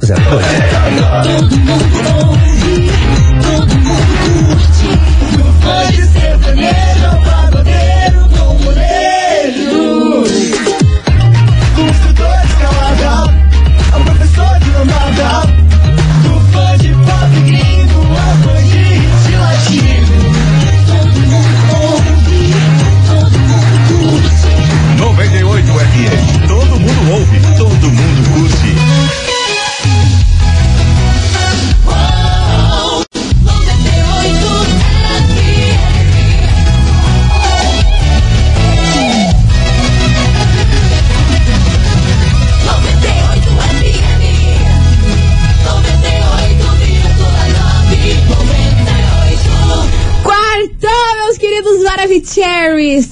Zero 0.00 0.18
dois. 0.20 2.14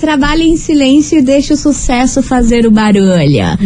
Trabalhe 0.06 0.44
em 0.44 0.56
silêncio 0.56 1.18
e 1.18 1.20
deixe 1.20 1.52
o 1.52 1.56
sucesso 1.56 2.22
fazer 2.22 2.64
o 2.64 2.70
barulho. 2.70 3.42
Ah, 3.42 3.56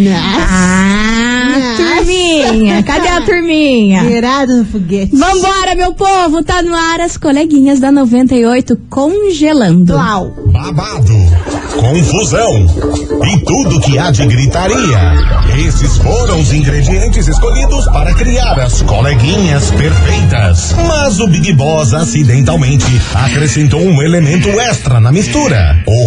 Nossa. 1.59 1.77
turminha! 1.77 2.83
Cadê 2.83 3.09
a 3.09 3.21
turminha? 3.21 4.05
Virado 4.05 4.57
no 4.57 4.65
foguete. 4.65 5.15
Vambora, 5.15 5.75
meu 5.77 5.93
povo! 5.93 6.43
Tá 6.43 6.63
no 6.63 6.75
ar 6.75 6.99
as 7.03 7.19
coleguinhas 7.19 7.79
da 7.79 7.93
98 7.93 8.75
congelando. 8.89 9.93
Plau. 9.93 10.35
Babado, 10.47 11.13
confusão 11.79 12.67
e 13.27 13.45
tudo 13.45 13.81
que 13.81 13.99
há 13.99 14.11
de 14.11 14.27
gritaria. 14.27 15.15
Esses 15.67 15.99
foram 15.99 16.41
os 16.41 16.53
ingredientes 16.53 17.29
escolhidos 17.29 17.85
para 17.87 18.15
criar 18.15 18.59
as 18.59 18.81
coleguinhas 18.83 19.71
perfeitas. 19.73 20.75
Mas 20.87 21.21
o 21.21 21.27
Big 21.27 21.53
Boss 21.53 21.93
acidentalmente 21.93 22.87
acrescentou 23.15 23.81
um 23.81 24.01
elemento 24.03 24.49
extra 24.49 25.01
na 25.01 25.13
mistura: 25.13 25.83
o 25.87 26.07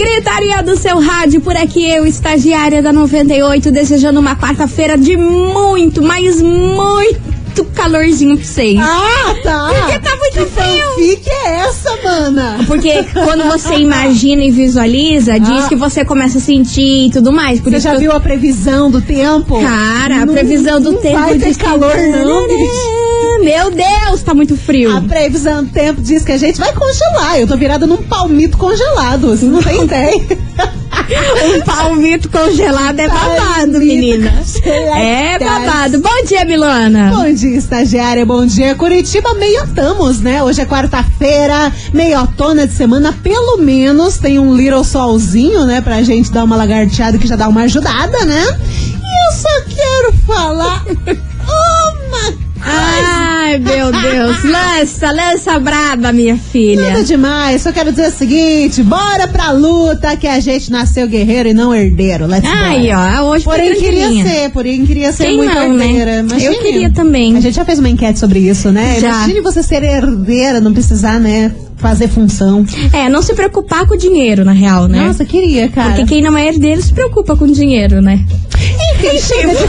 Gritaria 0.00 0.62
do 0.62 0.78
seu 0.78 0.98
rádio 0.98 1.42
por 1.42 1.54
aqui, 1.54 1.86
eu, 1.90 2.06
estagiária 2.06 2.80
da 2.82 2.90
98, 2.90 3.70
desejando 3.70 4.18
uma 4.18 4.34
quarta-feira 4.34 4.96
de 4.96 5.14
muito, 5.14 6.02
mas 6.02 6.40
muito 6.40 7.20
calorzinho 7.74 8.34
pra 8.38 8.46
vocês. 8.46 8.78
Ah, 8.80 9.34
tá. 9.42 9.68
Porque 9.68 9.98
tá 9.98 10.16
muito 10.16 10.32
que 10.32 10.46
frio. 10.46 10.84
fanfic 10.88 11.28
é 11.30 11.50
essa, 11.56 11.98
mana? 12.02 12.58
Porque 12.66 13.04
quando 13.12 13.44
você 13.44 13.74
imagina 13.74 14.42
e 14.42 14.50
visualiza, 14.50 15.38
diz 15.38 15.64
Ah. 15.64 15.68
que 15.68 15.76
você 15.76 16.02
começa 16.02 16.38
a 16.38 16.40
sentir 16.40 17.08
e 17.08 17.10
tudo 17.10 17.30
mais. 17.30 17.60
Por 17.60 17.70
Você 17.70 17.80
já 17.80 17.92
eu- 17.92 17.98
viu 18.00 18.12
a 18.12 18.20
previsão 18.20 18.90
do 18.90 19.02
tempo? 19.02 19.60
Cara, 19.60 20.22
a 20.22 20.26
Não- 20.26 20.32
previsão 20.32 20.80
do 20.80 20.92
não 20.92 21.00
tempo 21.02 21.18
vai 21.18 21.38
ter 21.38 21.44
diz 21.48 21.56
calor, 21.58 21.94
não, 22.24 22.48
bicho. 22.48 23.09
Meu 23.42 23.70
Deus, 23.70 24.22
tá 24.22 24.34
muito 24.34 24.56
frio. 24.56 24.94
A 24.94 25.00
previsão 25.00 25.64
do 25.64 25.70
tempo 25.70 26.00
diz 26.00 26.24
que 26.24 26.32
a 26.32 26.36
gente 26.36 26.60
vai 26.60 26.72
congelar. 26.74 27.40
Eu 27.40 27.46
tô 27.46 27.56
virada 27.56 27.86
num 27.86 28.02
palmito 28.02 28.58
congelado. 28.58 29.28
Você 29.28 29.46
não 29.46 29.62
tem 29.62 29.84
ideia. 29.84 30.20
Um 31.10 31.60
palmito 31.62 32.28
congelado 32.28 33.00
é 33.00 33.08
babado, 33.08 33.78
menina. 33.78 34.32
É 34.64 35.38
babado. 35.38 35.98
Bom 35.98 36.24
dia, 36.24 36.44
Milana. 36.44 37.10
Bom 37.10 37.32
dia, 37.32 37.56
estagiária. 37.56 38.24
Bom 38.24 38.46
dia, 38.46 38.76
Curitiba. 38.76 39.34
Meiotamos, 39.34 40.20
né? 40.20 40.40
Hoje 40.42 40.60
é 40.60 40.66
quarta-feira, 40.66 41.72
meiotona 41.92 42.64
de 42.66 42.74
semana. 42.74 43.12
Pelo 43.12 43.56
menos 43.56 44.18
tem 44.18 44.38
um 44.38 44.54
little 44.54 44.84
solzinho, 44.84 45.64
né? 45.64 45.80
Pra 45.80 46.00
gente 46.02 46.30
dar 46.30 46.44
uma 46.44 46.54
lagarteada 46.54 47.18
que 47.18 47.26
já 47.26 47.34
dá 47.34 47.48
uma 47.48 47.62
ajudada, 47.62 48.24
né? 48.24 48.44
E 48.78 49.26
eu 49.26 49.32
só 49.32 49.60
quero 49.68 50.12
falar 50.26 50.84
uma 51.42 52.50
Ai, 52.62 53.58
meu 53.58 53.90
Deus. 54.32 54.44
Lança, 54.52 55.10
lança 55.12 55.58
braba, 55.58 56.12
minha 56.12 56.34
Nada 56.34 56.44
filha. 56.50 57.04
demais, 57.04 57.62
só 57.62 57.72
quero 57.72 57.90
dizer 57.90 58.08
o 58.08 58.12
seguinte: 58.12 58.82
bora 58.82 59.26
pra 59.28 59.50
luta 59.52 60.16
que 60.16 60.26
a 60.26 60.40
gente 60.40 60.70
nasceu 60.70 61.06
guerreiro 61.06 61.48
e 61.48 61.54
não 61.54 61.74
herdeiro. 61.74 62.26
Let's. 62.26 62.48
Aí, 62.50 62.90
ó, 62.92 63.22
hoje 63.30 63.44
Porém 63.44 63.74
queria 63.74 64.10
ser, 64.22 64.50
porém 64.50 64.84
queria 64.86 65.12
ser 65.12 65.24
Quem 65.26 65.36
muito 65.38 65.54
não, 65.54 65.72
né? 65.74 65.86
herdeira. 65.86 66.10
Eu 66.12 66.20
Imagine. 66.20 66.56
queria 66.58 66.90
também. 66.90 67.36
A 67.36 67.40
gente 67.40 67.54
já 67.54 67.64
fez 67.64 67.78
uma 67.78 67.88
enquete 67.88 68.18
sobre 68.18 68.38
isso, 68.40 68.70
né? 68.70 68.98
Já. 69.00 69.08
Imagine 69.08 69.40
você 69.40 69.62
ser 69.62 69.82
herdeira, 69.82 70.60
não 70.60 70.72
precisar, 70.72 71.18
né, 71.20 71.52
fazer 71.80 72.08
função. 72.08 72.64
É, 72.92 73.08
não 73.08 73.22
se 73.22 73.34
preocupar 73.34 73.86
com 73.86 73.94
o 73.94 73.98
dinheiro, 73.98 74.44
na 74.44 74.52
real, 74.52 74.86
né? 74.86 75.06
Nossa, 75.06 75.24
queria, 75.24 75.68
cara. 75.68 75.90
Porque 75.90 76.06
quem 76.06 76.22
não 76.22 76.36
é 76.36 76.46
herdeiro 76.46 76.82
se 76.82 76.92
preocupa 76.92 77.36
com 77.36 77.44
o 77.44 77.52
dinheiro, 77.52 78.00
né? 78.00 78.24
Enfim, 78.94 79.18
chega 79.18 79.54
de. 79.54 79.60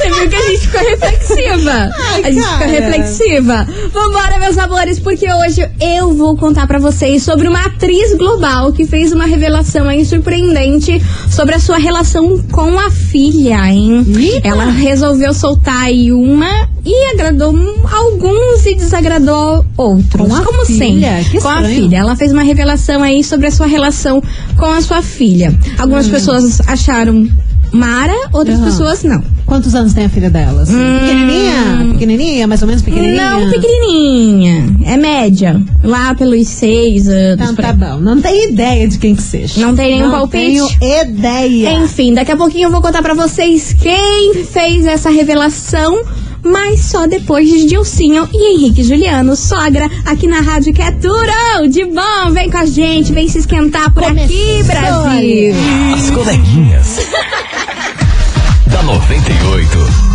Você 0.00 0.10
viu 0.10 0.28
que 0.28 0.36
a 0.36 0.42
gente 0.42 0.60
ficou 0.60 0.80
reflexiva. 0.80 1.90
Ai, 1.98 2.24
a 2.24 2.30
gente 2.30 2.42
cara. 2.42 2.58
ficou 2.58 2.72
reflexiva. 2.72 3.68
Vambora, 3.92 4.38
meus 4.38 4.58
amores, 4.58 4.98
porque 4.98 5.32
hoje 5.32 5.68
eu 5.80 6.12
vou 6.14 6.36
contar 6.36 6.66
pra 6.66 6.78
vocês 6.78 7.22
sobre 7.22 7.46
uma 7.46 7.66
atriz 7.66 8.16
global 8.16 8.72
que 8.72 8.86
fez 8.86 9.12
uma 9.12 9.26
revelação 9.26 9.88
aí 9.88 10.04
surpreendente 10.04 11.00
sobre 11.30 11.54
a 11.54 11.60
sua 11.60 11.78
relação 11.78 12.42
com 12.50 12.78
a 12.78 12.90
filha, 12.90 13.70
hein? 13.70 14.04
Eita. 14.16 14.48
Ela 14.48 14.64
resolveu 14.64 15.32
soltar 15.34 15.84
aí 15.84 16.12
uma 16.12 16.68
e 16.84 17.10
agradou 17.12 17.54
alguns 17.92 18.64
e 18.66 18.74
desagradou 18.74 19.64
outros. 19.76 20.28
Com 20.28 20.34
a 20.34 20.39
como 20.44 20.64
filha? 20.66 21.16
sempre. 21.18 21.30
Que 21.30 21.40
com 21.40 21.48
a 21.48 21.54
estranho. 21.56 21.74
filha. 21.82 21.96
Ela 21.98 22.16
fez 22.16 22.32
uma 22.32 22.42
revelação 22.42 23.02
aí 23.02 23.22
sobre 23.24 23.46
a 23.46 23.50
sua 23.50 23.66
relação 23.66 24.22
com 24.56 24.66
a 24.66 24.80
sua 24.80 25.02
filha. 25.02 25.54
Algumas 25.78 26.06
Hum. 26.06 26.10
pessoas 26.10 26.60
acharam 26.66 27.28
Mara, 27.72 28.12
outras 28.32 28.56
Aham. 28.56 28.64
pessoas 28.64 29.04
não. 29.04 29.22
Quantos 29.46 29.76
anos 29.76 29.92
tem 29.94 30.04
a 30.04 30.08
filha 30.08 30.28
dela? 30.28 30.62
assim? 30.62 30.72
Pequenininha? 30.74 31.88
Pequenininha? 31.92 32.46
Mais 32.48 32.60
ou 32.62 32.66
menos 32.66 32.82
pequenininha? 32.82 33.30
Não, 33.30 33.48
pequenininha. 33.48 34.76
É 34.84 34.96
média. 34.96 35.60
Lá 35.84 36.12
pelos 36.14 36.48
seis 36.48 37.06
anos. 37.08 37.40
Então 37.50 37.54
tá 37.54 37.72
bom. 37.72 38.00
Não 38.00 38.20
tem 38.20 38.50
ideia 38.50 38.88
de 38.88 38.98
quem 38.98 39.14
que 39.14 39.22
seja. 39.22 39.60
Não 39.64 39.74
tem 39.76 39.92
nenhum 39.96 40.08
Não 40.08 40.18
palpite? 40.18 40.78
tenho 40.78 41.00
ideia. 41.08 41.72
Enfim, 41.74 42.12
daqui 42.12 42.32
a 42.32 42.36
pouquinho 42.36 42.66
eu 42.66 42.70
vou 42.72 42.80
contar 42.82 43.02
pra 43.02 43.14
vocês 43.14 43.72
quem 43.80 44.44
fez 44.44 44.84
essa 44.86 45.08
revelação. 45.10 46.02
Mas 46.42 46.80
só 46.80 47.06
depois 47.06 47.48
de 47.48 47.66
Dilcinho 47.66 48.28
e 48.32 48.54
Henrique 48.54 48.82
Juliano, 48.82 49.36
sogra, 49.36 49.88
aqui 50.06 50.26
na 50.26 50.40
Rádio 50.40 50.72
que 50.72 50.82
é 50.82 50.90
tudo 50.90 51.68
de 51.68 51.84
bom. 51.84 52.30
Vem 52.32 52.50
com 52.50 52.58
a 52.58 52.66
gente, 52.66 53.12
vem 53.12 53.28
se 53.28 53.38
esquentar 53.38 53.92
por 53.92 54.04
aqui, 54.04 54.62
Brasil. 54.64 55.54
As 55.94 56.10
coleguinhas. 56.10 56.98
da 58.66 58.82
98. 58.82 60.09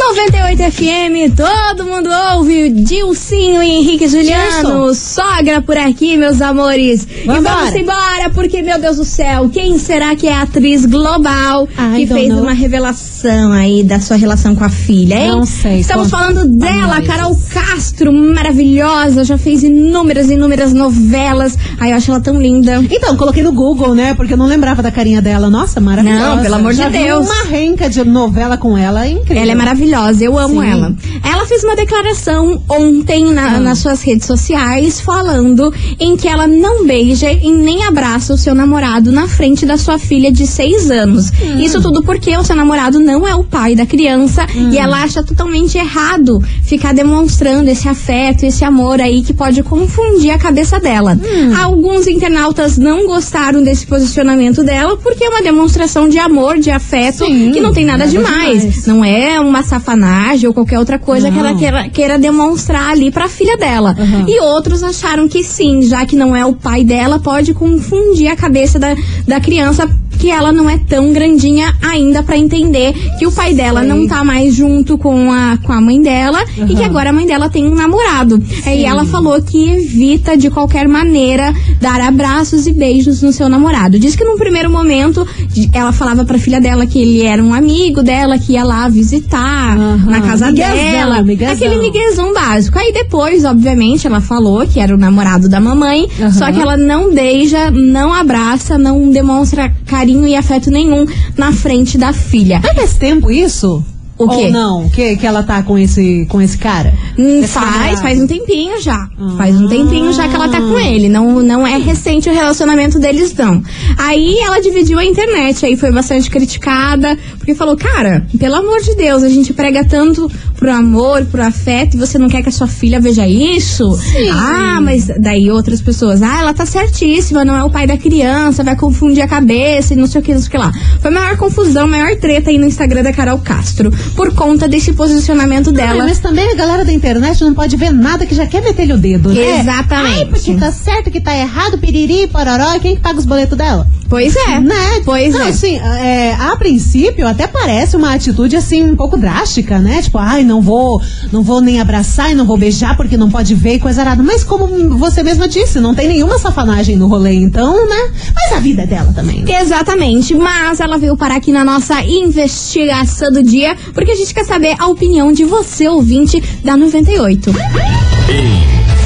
98 0.00 0.62
FM, 0.72 1.36
todo 1.36 1.84
mundo 1.84 2.08
ouve. 2.34 2.70
Dilcinho 2.70 3.62
e 3.62 3.70
Henrique 3.70 4.08
Juliano, 4.08 4.94
sogra 4.94 5.60
por 5.60 5.76
aqui, 5.76 6.16
meus 6.16 6.40
amores. 6.40 7.06
E 7.22 7.26
Vambora. 7.26 7.54
vamos 7.56 7.74
embora, 7.74 8.30
porque, 8.34 8.62
meu 8.62 8.80
Deus 8.80 8.96
do 8.96 9.04
céu, 9.04 9.50
quem 9.50 9.78
será 9.78 10.16
que 10.16 10.26
é 10.26 10.32
a 10.32 10.42
atriz 10.42 10.86
global 10.86 11.68
I 11.94 12.06
que 12.06 12.14
fez 12.14 12.28
know. 12.30 12.42
uma 12.42 12.52
revelação 12.54 13.52
aí 13.52 13.84
da 13.84 14.00
sua 14.00 14.16
relação 14.16 14.54
com 14.56 14.64
a 14.64 14.70
filha, 14.70 15.16
hein? 15.16 15.30
Não 15.32 15.44
sei, 15.44 15.80
Estamos 15.80 16.10
conta 16.10 16.16
falando 16.16 16.48
dela. 16.58 17.02
Carol 17.02 17.38
Castro, 17.50 18.10
maravilhosa, 18.12 19.22
já 19.22 19.36
fez 19.36 19.62
inúmeras, 19.62 20.30
inúmeras 20.30 20.72
novelas. 20.72 21.56
Ai, 21.78 21.92
eu 21.92 21.96
acho 21.96 22.10
ela 22.10 22.20
tão 22.20 22.40
linda. 22.40 22.82
Então, 22.90 23.16
coloquei 23.16 23.42
no 23.42 23.52
Google, 23.52 23.94
né? 23.94 24.14
Porque 24.14 24.32
eu 24.32 24.38
não 24.38 24.46
lembrava 24.46 24.82
da 24.82 24.90
carinha 24.90 25.20
dela. 25.20 25.50
Nossa, 25.50 25.78
maravilhosa. 25.78 26.36
Não, 26.36 26.42
pelo 26.42 26.54
amor 26.54 26.72
de 26.72 26.78
Já 26.78 26.88
vi 26.88 26.98
Deus. 27.04 27.26
uma 27.26 27.44
renca 27.44 27.88
de 27.90 28.02
novela 28.02 28.56
com 28.56 28.76
ela, 28.78 29.04
é 29.06 29.10
incrível. 29.10 29.42
Ela 29.42 29.52
é 29.52 29.54
maravilhosa, 29.54 29.89
eu 30.20 30.38
amo 30.38 30.60
Sim. 30.62 30.68
ela. 30.70 30.94
Ela 31.24 31.46
fez 31.46 31.64
uma 31.64 31.74
declaração 31.76 32.62
ontem 32.68 33.24
na- 33.32 33.56
Ah. 33.56 33.60
nas 33.60 33.78
suas 33.78 34.02
redes 34.02 34.26
sociais 34.26 35.00
falando 35.00 35.72
em 35.98 36.16
que 36.16 36.28
ela 36.28 36.46
não 36.46 36.86
beija 36.86 37.30
e 37.32 37.50
nem 37.50 37.84
abraça 37.84 38.32
o 38.34 38.38
seu 38.38 38.54
namorado 38.54 39.10
na 39.12 39.26
frente 39.28 39.66
da 39.66 39.76
sua 39.76 39.98
filha 39.98 40.30
de 40.30 40.46
seis 40.46 40.90
anos. 40.90 41.30
Hum. 41.30 41.58
Isso 41.60 41.80
tudo 41.80 42.02
porque 42.02 42.36
o 42.36 42.44
seu 42.44 42.54
namorado 42.56 42.98
não 43.00 43.26
é 43.26 43.34
o 43.34 43.42
pai 43.44 43.74
da 43.74 43.84
criança 43.86 44.46
Hum. 44.54 44.70
e 44.72 44.78
ela 44.78 45.02
acha 45.02 45.22
totalmente 45.22 45.76
errado 45.78 46.42
ficar 46.62 46.92
demonstrando 46.94 47.68
esse 47.68 47.88
afeto, 47.88 48.44
esse 48.44 48.64
amor 48.64 49.00
aí 49.00 49.22
que 49.22 49.32
pode 49.34 49.62
confundir 49.62 50.30
a 50.30 50.38
cabeça 50.38 50.78
dela. 50.78 51.18
Hum. 51.20 51.54
Alguns 51.56 52.06
internautas 52.06 52.76
não 52.78 53.06
gostaram 53.06 53.62
desse 53.62 53.86
posicionamento 53.86 54.62
dela 54.62 54.96
porque 54.96 55.24
é 55.24 55.28
uma 55.28 55.42
demonstração 55.42 56.08
de 56.08 56.18
amor, 56.18 56.58
de 56.58 56.70
afeto, 56.70 57.24
Sim, 57.26 57.50
que 57.52 57.60
não 57.60 57.72
tem 57.72 57.84
nada, 57.84 58.04
nada 58.04 58.10
demais. 58.10 58.60
demais. 58.60 58.86
Não 58.86 59.04
é 59.04 59.40
uma 59.40 59.62
safanagem 59.80 60.46
ou 60.46 60.54
qualquer 60.54 60.78
outra 60.78 60.98
coisa 60.98 61.30
que 61.30 61.38
ela 61.38 61.52
Não. 61.52 61.58
queira, 61.58 61.88
queira 61.88 62.18
demonstrar 62.18 62.90
ali 62.90 63.10
pra 63.10 63.28
filha 63.28 63.56
dela. 63.56 63.96
Uhum. 63.98 64.28
E 64.28 64.40
outros 64.40 64.82
acharam 64.82 65.28
que 65.28 65.42
sim, 65.42 65.82
já 65.82 66.04
que 66.06 66.14
não 66.14 66.36
é 66.36 66.44
o 66.44 66.54
pai 66.54 66.84
dela, 66.84 67.18
pode 67.18 67.54
confundir 67.54 68.28
a 68.28 68.36
cabeça 68.36 68.78
da, 68.78 68.94
da 69.26 69.40
criança 69.40 69.88
que 70.20 70.30
ela 70.30 70.52
não 70.52 70.68
é 70.68 70.76
tão 70.78 71.12
grandinha 71.14 71.74
ainda 71.80 72.22
pra 72.22 72.36
entender 72.36 72.92
que 73.18 73.26
o 73.26 73.32
pai 73.32 73.54
dela 73.54 73.80
Sei. 73.80 73.88
não 73.88 74.06
tá 74.06 74.22
mais 74.22 74.54
junto 74.54 74.98
com 74.98 75.32
a, 75.32 75.56
com 75.62 75.72
a 75.72 75.80
mãe 75.80 76.00
dela 76.02 76.44
e 76.68 76.74
que 76.74 76.84
agora 76.84 77.08
a 77.08 77.12
mãe 77.12 77.26
dela 77.26 77.48
tem 77.48 77.66
um 77.66 77.74
namorado. 77.74 78.42
Aí 78.66 78.84
ela 78.84 79.06
falou 79.06 79.40
que 79.40 79.70
evita 79.70 80.36
de 80.36 80.50
qualquer 80.50 80.86
maneira 80.86 81.54
dar 81.80 82.00
abraços 82.02 82.66
e 82.66 82.72
beijos 82.72 83.22
no 83.22 83.32
seu 83.32 83.48
namorado. 83.48 83.98
Diz 83.98 84.14
que 84.14 84.22
num 84.22 84.36
primeiro 84.36 84.70
momento 84.70 85.26
ela 85.72 85.90
falava 85.92 86.22
pra 86.24 86.38
filha 86.38 86.60
dela 86.60 86.86
que 86.86 87.00
ele 87.00 87.22
era 87.22 87.42
um 87.42 87.54
amigo 87.54 88.02
dela, 88.02 88.38
que 88.38 88.52
ia 88.52 88.62
lá 88.64 88.88
visitar 88.88 89.78
Aham. 89.78 89.96
na 90.10 90.20
casa 90.20 90.46
Miguezão, 90.48 90.74
dela. 90.74 91.22
miguezão. 91.22 91.54
Aquele 91.54 91.76
miguezão 91.80 92.34
básico. 92.34 92.78
Aí 92.78 92.92
depois, 92.92 93.44
obviamente, 93.46 94.06
ela 94.06 94.20
falou 94.20 94.66
que 94.66 94.80
era 94.80 94.94
o 94.94 94.98
namorado 94.98 95.48
da 95.48 95.60
mamãe, 95.60 96.06
Aham. 96.20 96.30
só 96.30 96.52
que 96.52 96.60
ela 96.60 96.76
não 96.76 97.14
beija, 97.14 97.70
não 97.70 98.12
abraça, 98.12 98.76
não 98.76 99.08
demonstra 99.10 99.72
carinho 99.86 100.09
e 100.26 100.34
afeto 100.34 100.70
nenhum 100.70 101.06
na 101.36 101.52
frente 101.52 101.96
da 101.96 102.12
filha. 102.12 102.60
Mas 102.62 102.76
faz 102.76 102.96
tempo 102.96 103.30
isso? 103.30 103.84
O 104.20 104.28
quê? 104.28 104.44
Ou 104.46 104.52
não? 104.52 104.88
Que, 104.90 105.16
que 105.16 105.26
ela 105.26 105.42
tá 105.42 105.62
com 105.62 105.78
esse, 105.78 106.26
com 106.28 106.42
esse 106.42 106.58
cara? 106.58 106.92
Hum, 107.18 107.42
faz, 107.42 108.02
faz 108.02 108.20
um 108.20 108.26
tempinho 108.26 108.78
já. 108.78 109.08
Ah. 109.18 109.34
Faz 109.38 109.58
um 109.58 109.66
tempinho 109.66 110.12
já 110.12 110.28
que 110.28 110.34
ela 110.34 110.48
tá 110.48 110.60
com 110.60 110.78
ele. 110.78 111.08
Não, 111.08 111.42
não 111.42 111.66
é 111.66 111.78
recente 111.78 112.28
o 112.28 112.34
relacionamento 112.34 112.98
deles, 112.98 113.34
não. 113.34 113.62
Aí 113.96 114.38
ela 114.40 114.60
dividiu 114.60 114.98
a 114.98 115.04
internet, 115.04 115.64
aí 115.64 115.74
foi 115.74 115.90
bastante 115.90 116.28
criticada, 116.28 117.16
porque 117.38 117.54
falou, 117.54 117.76
cara, 117.76 118.26
pelo 118.38 118.56
amor 118.56 118.82
de 118.82 118.94
Deus, 118.94 119.22
a 119.22 119.28
gente 119.30 119.54
prega 119.54 119.84
tanto 119.84 120.30
pro 120.56 120.70
amor, 120.70 121.24
pro 121.24 121.42
afeto, 121.42 121.96
e 121.96 121.98
você 121.98 122.18
não 122.18 122.28
quer 122.28 122.42
que 122.42 122.50
a 122.50 122.52
sua 122.52 122.66
filha 122.66 123.00
veja 123.00 123.26
isso? 123.26 123.98
Ah, 124.32 124.80
mas 124.82 125.06
daí 125.18 125.50
outras 125.50 125.80
pessoas, 125.80 126.22
ah, 126.22 126.40
ela 126.40 126.52
tá 126.52 126.66
certíssima, 126.66 127.42
não 127.42 127.56
é 127.56 127.64
o 127.64 127.70
pai 127.70 127.86
da 127.86 127.96
criança, 127.96 128.62
vai 128.62 128.76
confundir 128.76 129.22
a 129.22 129.28
cabeça 129.28 129.94
e 129.94 129.96
não 129.96 130.06
sei 130.06 130.20
o 130.20 130.24
que, 130.24 130.34
não 130.34 130.40
sei 130.40 130.48
o 130.48 130.50
que 130.50 130.58
lá. 130.58 130.70
Foi 131.00 131.10
a 131.10 131.14
maior 131.14 131.36
confusão, 131.38 131.84
a 131.84 131.88
maior 131.88 132.14
treta 132.16 132.50
aí 132.50 132.58
no 132.58 132.66
Instagram 132.66 133.02
da 133.02 133.12
Carol 133.12 133.38
Castro, 133.38 133.90
por 134.14 134.34
conta 134.34 134.68
desse 134.68 134.92
posicionamento 134.92 135.70
Ah, 135.70 135.72
dela. 135.72 136.04
mas 136.04 136.18
também 136.18 136.50
a 136.52 136.54
galera 136.54 136.84
da 136.84 136.92
internet 136.92 137.40
não 137.42 137.54
pode 137.54 137.76
ver 137.76 137.90
nada 137.92 138.26
que 138.26 138.34
já 138.34 138.46
quer 138.46 138.62
meter-lhe 138.62 138.92
o 138.92 138.98
dedo, 138.98 139.30
né? 139.30 139.60
Exatamente. 139.60 140.18
Ai, 140.18 140.24
porque 140.26 140.54
tá 140.54 140.70
certo 140.72 141.10
que 141.10 141.20
tá 141.20 141.36
errado, 141.36 141.78
piriri, 141.78 142.26
pororó, 142.26 142.78
quem 142.80 142.96
que 142.96 143.00
paga 143.02 143.18
os 143.18 143.24
boletos 143.26 143.56
dela? 143.56 143.86
Pois 144.08 144.34
é. 144.34 144.58
Né? 144.60 145.02
Pois 145.04 145.32
não, 145.32 145.42
é. 145.42 145.48
assim, 145.50 145.76
é, 145.76 146.34
a 146.34 146.56
princípio 146.56 147.28
até 147.28 147.46
parece 147.46 147.94
uma 147.96 148.12
atitude 148.12 148.56
assim 148.56 148.82
um 148.82 148.96
pouco 148.96 149.16
drástica, 149.16 149.78
né? 149.78 150.02
Tipo, 150.02 150.18
ai, 150.18 150.42
não 150.42 150.60
vou, 150.60 151.00
não 151.30 151.42
vou 151.44 151.60
nem 151.60 151.80
abraçar 151.80 152.30
e 152.30 152.34
não 152.34 152.44
vou 152.44 152.56
beijar 152.58 152.96
porque 152.96 153.16
não 153.16 153.30
pode 153.30 153.54
ver 153.54 153.74
e 153.74 153.78
coisa 153.78 154.00
arada. 154.00 154.20
Mas 154.20 154.42
como 154.42 154.66
você 154.98 155.22
mesma 155.22 155.46
disse, 155.46 155.78
não 155.78 155.94
tem 155.94 156.08
nenhuma 156.08 156.38
safanagem 156.38 156.96
no 156.96 157.06
rolê, 157.06 157.34
então, 157.34 157.86
né? 157.88 158.10
Mas 158.34 158.52
a 158.52 158.60
vida 158.60 158.82
é 158.82 158.86
dela 158.86 159.12
também. 159.14 159.42
né? 159.44 159.60
Exatamente, 159.62 160.34
mas 160.34 160.80
ela 160.80 160.98
veio 160.98 161.16
parar 161.16 161.36
aqui 161.36 161.52
na 161.52 161.64
nossa 161.64 162.02
investigação 162.02 163.30
do 163.30 163.42
dia, 163.44 163.76
porque 164.00 164.12
a 164.12 164.16
gente 164.16 164.32
quer 164.32 164.44
saber 164.44 164.74
a 164.78 164.86
opinião 164.86 165.30
de 165.30 165.44
você, 165.44 165.86
ouvinte 165.86 166.40
da 166.64 166.74
98. 166.74 167.50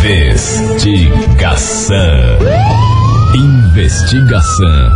Investigação. 0.05 1.96
Investigação 3.35 4.91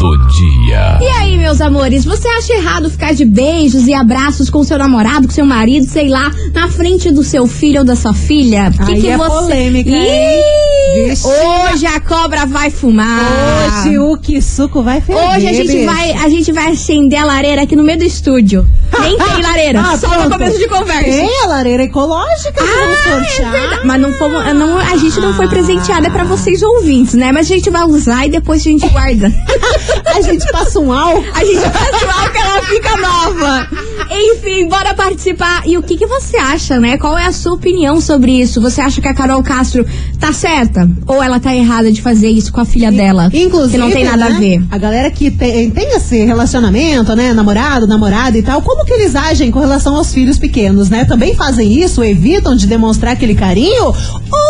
do 0.00 0.16
dia. 0.26 0.98
Amores, 1.64 2.04
você 2.04 2.28
acha 2.28 2.52
errado 2.52 2.90
ficar 2.90 3.14
de 3.14 3.24
beijos 3.24 3.86
e 3.86 3.94
abraços 3.94 4.50
com 4.50 4.62
seu 4.62 4.76
namorado, 4.76 5.26
com 5.26 5.32
seu 5.32 5.46
marido, 5.46 5.86
sei 5.88 6.08
lá, 6.08 6.30
na 6.52 6.68
frente 6.68 7.10
do 7.10 7.24
seu 7.24 7.46
filho 7.46 7.78
ou 7.78 7.84
da 7.86 7.96
sua 7.96 8.12
filha? 8.12 8.70
O 8.78 8.84
Aí 8.84 9.08
é 9.08 9.16
polêmica, 9.16 9.88
hein? 9.90 10.40
Ih, 10.96 11.08
Vixe. 11.08 11.26
Hoje 11.26 11.86
a 11.86 11.98
cobra 12.00 12.44
vai 12.44 12.70
fumar. 12.70 13.18
Hoje 13.82 13.98
o 13.98 14.16
que 14.18 14.42
suco 14.42 14.82
vai 14.82 15.00
ferver. 15.00 15.24
Hoje 15.36 15.48
a 15.48 15.52
gente 15.54 15.84
vai, 15.86 16.12
a 16.12 16.28
gente 16.28 16.52
vai 16.52 16.70
acender 16.72 17.18
a 17.18 17.24
lareira 17.24 17.62
aqui 17.62 17.74
no 17.74 17.82
meio 17.82 17.98
do 17.98 18.04
estúdio. 18.04 18.66
Nem 19.00 19.16
tem 19.16 19.42
lareira, 19.42 19.80
Ah, 19.80 19.96
só 19.96 20.08
no 20.08 20.14
pronto. 20.14 20.30
começo 20.32 20.58
de 20.58 20.68
conversa. 20.68 21.04
Tem 21.04 21.42
a 21.44 21.46
lareira 21.46 21.82
ecológica 21.84 22.52
que 22.52 22.62
vamos 22.62 22.98
Ah, 23.40 23.56
é. 23.80 23.84
Mas 23.84 24.00
não 24.00 24.12
fomos, 24.12 24.44
não, 24.54 24.78
a 24.78 24.96
gente 24.98 25.18
não 25.18 25.32
foi 25.34 25.48
presenteada 25.48 26.10
pra 26.10 26.24
vocês 26.24 26.62
ouvintes, 26.62 27.14
né? 27.14 27.32
Mas 27.32 27.50
a 27.50 27.54
gente 27.54 27.70
vai 27.70 27.84
usar 27.84 28.26
e 28.26 28.30
depois 28.30 28.60
a 28.60 28.64
gente 28.64 28.86
guarda. 28.88 29.32
A 30.14 30.20
gente 30.20 30.48
passa 30.52 30.78
um 30.78 30.92
álcool. 30.92 31.24
A 31.56 31.60
gente 31.60 31.70
passa 31.70 32.06
o 32.06 32.10
álcool, 32.10 32.38
ela 32.38 32.62
fica 32.62 32.96
nova. 32.96 33.68
Enfim, 34.10 34.68
bora 34.68 34.94
participar. 34.94 35.62
E 35.66 35.76
o 35.76 35.82
que, 35.82 35.96
que 35.96 36.06
você 36.06 36.36
acha, 36.36 36.78
né? 36.78 36.96
Qual 36.98 37.16
é 37.16 37.26
a 37.26 37.32
sua 37.32 37.54
opinião 37.54 38.00
sobre 38.00 38.40
isso? 38.40 38.60
Você 38.60 38.80
acha 38.80 39.00
que 39.00 39.08
a 39.08 39.14
Carol 39.14 39.42
Castro 39.42 39.84
tá 40.18 40.32
certa? 40.32 40.88
Ou 41.06 41.22
ela 41.22 41.40
tá 41.40 41.54
errada 41.54 41.90
de 41.90 42.00
fazer 42.00 42.28
isso 42.28 42.52
com 42.52 42.60
a 42.60 42.64
filha 42.64 42.90
dela? 42.90 43.30
Inclusive, 43.32 43.72
Que 43.72 43.78
não 43.78 43.90
tem 43.90 44.04
nada 44.04 44.28
né, 44.28 44.36
a 44.36 44.38
ver. 44.38 44.62
A 44.70 44.78
galera 44.78 45.10
que 45.10 45.30
tem, 45.30 45.70
tem 45.70 45.96
esse 45.96 46.24
relacionamento, 46.24 47.14
né? 47.14 47.32
Namorado, 47.32 47.86
namorada 47.86 48.36
e 48.36 48.42
tal, 48.42 48.62
como 48.62 48.84
que 48.84 48.92
eles 48.92 49.16
agem 49.16 49.50
com 49.50 49.60
relação 49.60 49.96
aos 49.96 50.12
filhos 50.12 50.38
pequenos, 50.38 50.90
né? 50.90 51.04
Também 51.04 51.34
fazem 51.34 51.72
isso, 51.80 52.02
evitam 52.02 52.54
de 52.54 52.66
demonstrar 52.66 53.14
aquele 53.14 53.34
carinho? 53.34 53.84
Ou 53.84 54.43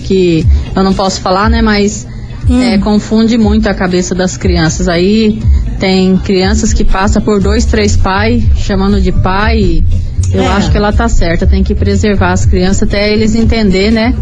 que 0.04 0.44
eu 0.74 0.82
não 0.82 0.92
posso 0.94 1.20
falar, 1.20 1.48
né, 1.48 1.62
mas 1.62 2.06
é, 2.50 2.76
confunde 2.78 3.38
muito 3.38 3.68
a 3.68 3.74
cabeça 3.74 4.14
das 4.14 4.36
crianças. 4.36 4.88
Aí 4.88 5.40
tem 5.78 6.16
crianças 6.18 6.72
que 6.72 6.84
passam 6.84 7.22
por 7.22 7.40
dois, 7.40 7.64
três 7.64 7.96
pais, 7.96 8.42
chamando 8.56 9.00
de 9.00 9.12
pai. 9.12 9.58
e 9.60 9.84
Eu 10.34 10.42
É. 10.42 10.46
acho 10.48 10.70
que 10.70 10.76
ela 10.76 10.92
tá 10.92 11.08
certa, 11.08 11.46
tem 11.46 11.62
que 11.62 11.74
preservar 11.74 12.32
as 12.32 12.44
crianças 12.46 12.82
até 12.88 13.12
eles 13.12 13.34
entender, 13.34 13.90
né, 13.92 14.14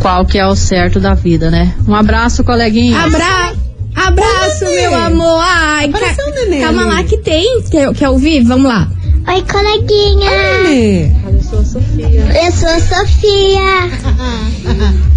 qual 0.00 0.24
que 0.24 0.38
é 0.38 0.46
o 0.46 0.54
certo 0.56 0.98
da 1.00 1.14
vida, 1.14 1.50
né? 1.50 1.74
Um 1.86 1.94
abraço, 1.94 2.44
coleguinha. 2.44 2.98
Abra... 2.98 3.52
Abraço, 3.94 4.64
nenê. 4.64 4.80
meu 4.88 4.94
amor. 4.94 5.40
Ai, 5.40 5.86
Apareceu 5.86 6.24
ca- 6.24 6.56
um 6.56 6.60
Calma 6.60 6.84
lá 6.84 7.04
que 7.04 7.16
tem. 7.18 7.62
Quer, 7.70 7.92
quer 7.94 8.08
ouvir? 8.10 8.42
Vamos 8.42 8.66
lá. 8.68 8.90
Oi, 9.26 9.42
coleguinha. 9.50 10.30
Lê. 10.64 11.06
Eu 11.06 11.42
sou 11.42 11.58
a 11.60 11.64
Sofia. 11.64 12.44
Eu 12.44 12.52
sou 12.52 12.68
a 12.68 12.80
Sofia. 12.80 13.90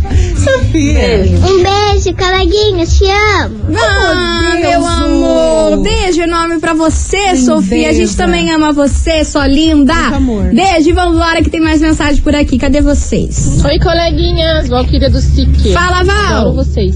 Sofia. 0.38 1.26
Um 1.46 1.64
beijo, 1.64 2.16
coleguinha. 2.16 2.86
Te 2.86 3.04
amo. 3.44 3.60
Ah, 3.78 4.52
Deus, 4.54 4.66
meu 4.66 4.86
amor. 4.86 5.84
Beijo 5.84 6.22
enorme 6.22 6.60
pra 6.60 6.74
você, 6.74 7.18
Lindeza. 7.18 7.46
Sofia. 7.56 7.90
A 7.90 7.94
gente 7.94 8.16
também 8.16 8.50
ama 8.52 8.72
você, 8.72 9.26
sua 9.26 9.46
linda. 9.46 9.94
Muito 9.94 10.16
amor. 10.16 10.54
Beijo 10.54 10.90
e 10.90 10.94
vambora 10.94 11.44
que 11.44 11.50
tem 11.50 11.60
mais 11.60 11.82
mensagem 11.82 12.22
por 12.22 12.34
aqui. 12.34 12.58
Cadê 12.58 12.82
vocês? 12.82 13.62
Oi, 13.66 13.78
coleguinhas, 13.80 14.70
Valquíria 14.70 15.10
do 15.10 15.20
Sique. 15.20 15.74
Fala, 15.74 16.00
Adoro 16.00 16.16
Val. 16.46 16.54
vocês. 16.56 16.96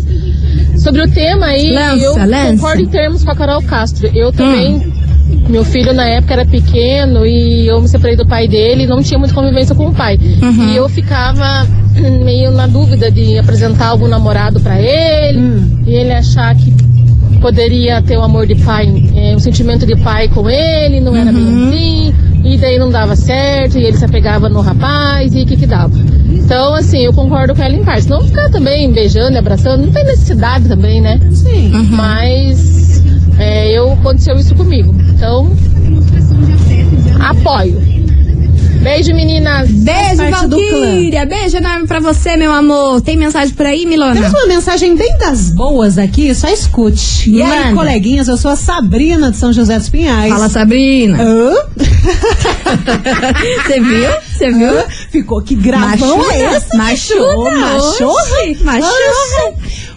Sobre 0.77 1.03
o 1.03 1.11
tema 1.11 1.47
aí, 1.47 1.71
Lança, 1.73 2.03
eu 2.03 2.15
lança. 2.27 2.51
concordo 2.53 2.81
em 2.81 2.87
termos 2.87 3.23
com 3.23 3.31
a 3.31 3.35
Carol 3.35 3.61
Castro. 3.61 4.09
Eu 4.15 4.31
também, 4.31 4.90
meu 5.49 5.63
filho 5.63 5.93
na 5.93 6.05
época 6.05 6.33
era 6.33 6.45
pequeno 6.45 7.25
e 7.25 7.67
eu 7.67 7.81
me 7.81 7.87
separei 7.87 8.15
do 8.15 8.25
pai 8.25 8.47
dele, 8.47 8.87
não 8.87 9.01
tinha 9.01 9.19
muita 9.19 9.33
convivência 9.33 9.75
com 9.75 9.87
o 9.87 9.93
pai. 9.93 10.17
E 10.71 10.75
eu 10.75 10.87
ficava 10.89 11.67
hum, 11.97 12.23
meio 12.23 12.51
na 12.51 12.67
dúvida 12.67 13.11
de 13.11 13.37
apresentar 13.37 13.87
algum 13.87 14.07
namorado 14.07 14.59
pra 14.59 14.79
ele 14.79 15.39
e 15.85 15.93
ele 15.93 16.11
achar 16.11 16.55
que 16.55 16.73
poderia 17.41 18.01
ter 18.01 18.17
um 18.17 18.23
amor 18.23 18.45
de 18.45 18.55
pai, 18.55 18.87
é, 19.15 19.35
um 19.35 19.39
sentimento 19.39 19.85
de 19.85 19.95
pai 19.95 20.27
com 20.29 20.49
ele, 20.49 20.99
não 20.99 21.15
era 21.15 21.31
bem 21.31 22.11
assim, 22.11 22.13
e 22.43 22.57
daí 22.57 22.77
não 22.77 22.89
dava 22.89 23.15
certo, 23.15 23.77
e 23.77 23.83
ele 23.83 23.97
se 23.97 24.05
apegava 24.05 24.47
no 24.49 24.61
rapaz, 24.61 25.33
e 25.33 25.41
o 25.41 25.45
que 25.45 25.55
que 25.55 25.65
dava. 25.65 25.93
Então, 26.29 26.73
assim, 26.73 26.99
eu 26.99 27.13
concordo 27.13 27.55
com 27.55 27.63
ela 27.63 27.75
em 27.75 27.83
parte. 27.83 28.09
Não 28.09 28.21
ficar 28.21 28.49
também 28.49 28.91
beijando 28.91 29.33
e 29.33 29.37
abraçando, 29.37 29.85
não 29.85 29.91
tem 29.91 30.03
necessidade 30.03 30.67
também, 30.67 31.01
né? 31.01 31.19
Sim. 31.31 31.71
Mas 31.91 33.00
é, 33.41 33.71
eu 33.71 33.91
aconteceu 33.93 34.35
isso 34.35 34.53
comigo. 34.55 34.93
Então, 35.09 35.51
apoio. 37.19 37.81
Beijo, 38.81 39.13
meninas. 39.13 39.69
Beijo, 39.69 40.27
Valquíria. 40.31 41.25
Beijo 41.25 41.57
enorme 41.57 41.85
pra 41.85 41.99
você, 41.99 42.35
meu 42.35 42.51
amor. 42.51 42.99
Tem 43.01 43.15
mensagem 43.15 43.53
por 43.53 43.65
aí, 43.65 43.85
Milona? 43.85 44.15
Temos 44.15 44.31
uma 44.33 44.47
mensagem 44.47 44.95
bem 44.95 45.17
das 45.19 45.51
boas 45.51 45.99
aqui, 45.99 46.33
só 46.33 46.47
escute. 46.49 47.29
E 47.29 47.43
aí, 47.43 47.75
coleguinhas, 47.75 48.27
eu 48.27 48.37
sou 48.37 48.49
a 48.49 48.55
Sabrina 48.55 49.29
de 49.29 49.37
São 49.37 49.53
José 49.53 49.77
dos 49.77 49.87
Pinhais. 49.89 50.33
Fala, 50.33 50.49
Sabrina. 50.49 51.21
Hã? 51.21 51.53
Você 53.67 53.79
viu? 53.79 54.09
Você 54.35 54.51
viu? 54.51 54.79
Hã? 54.79 54.83
Ficou 55.11 55.41
que 55.43 55.53
gravão 55.53 56.17
Machuca, 56.17 56.33
é 56.33 56.55
esse? 56.55 56.77
machuca, 56.77 57.51
machorra, 57.51 58.55
machorra. 58.63 59.53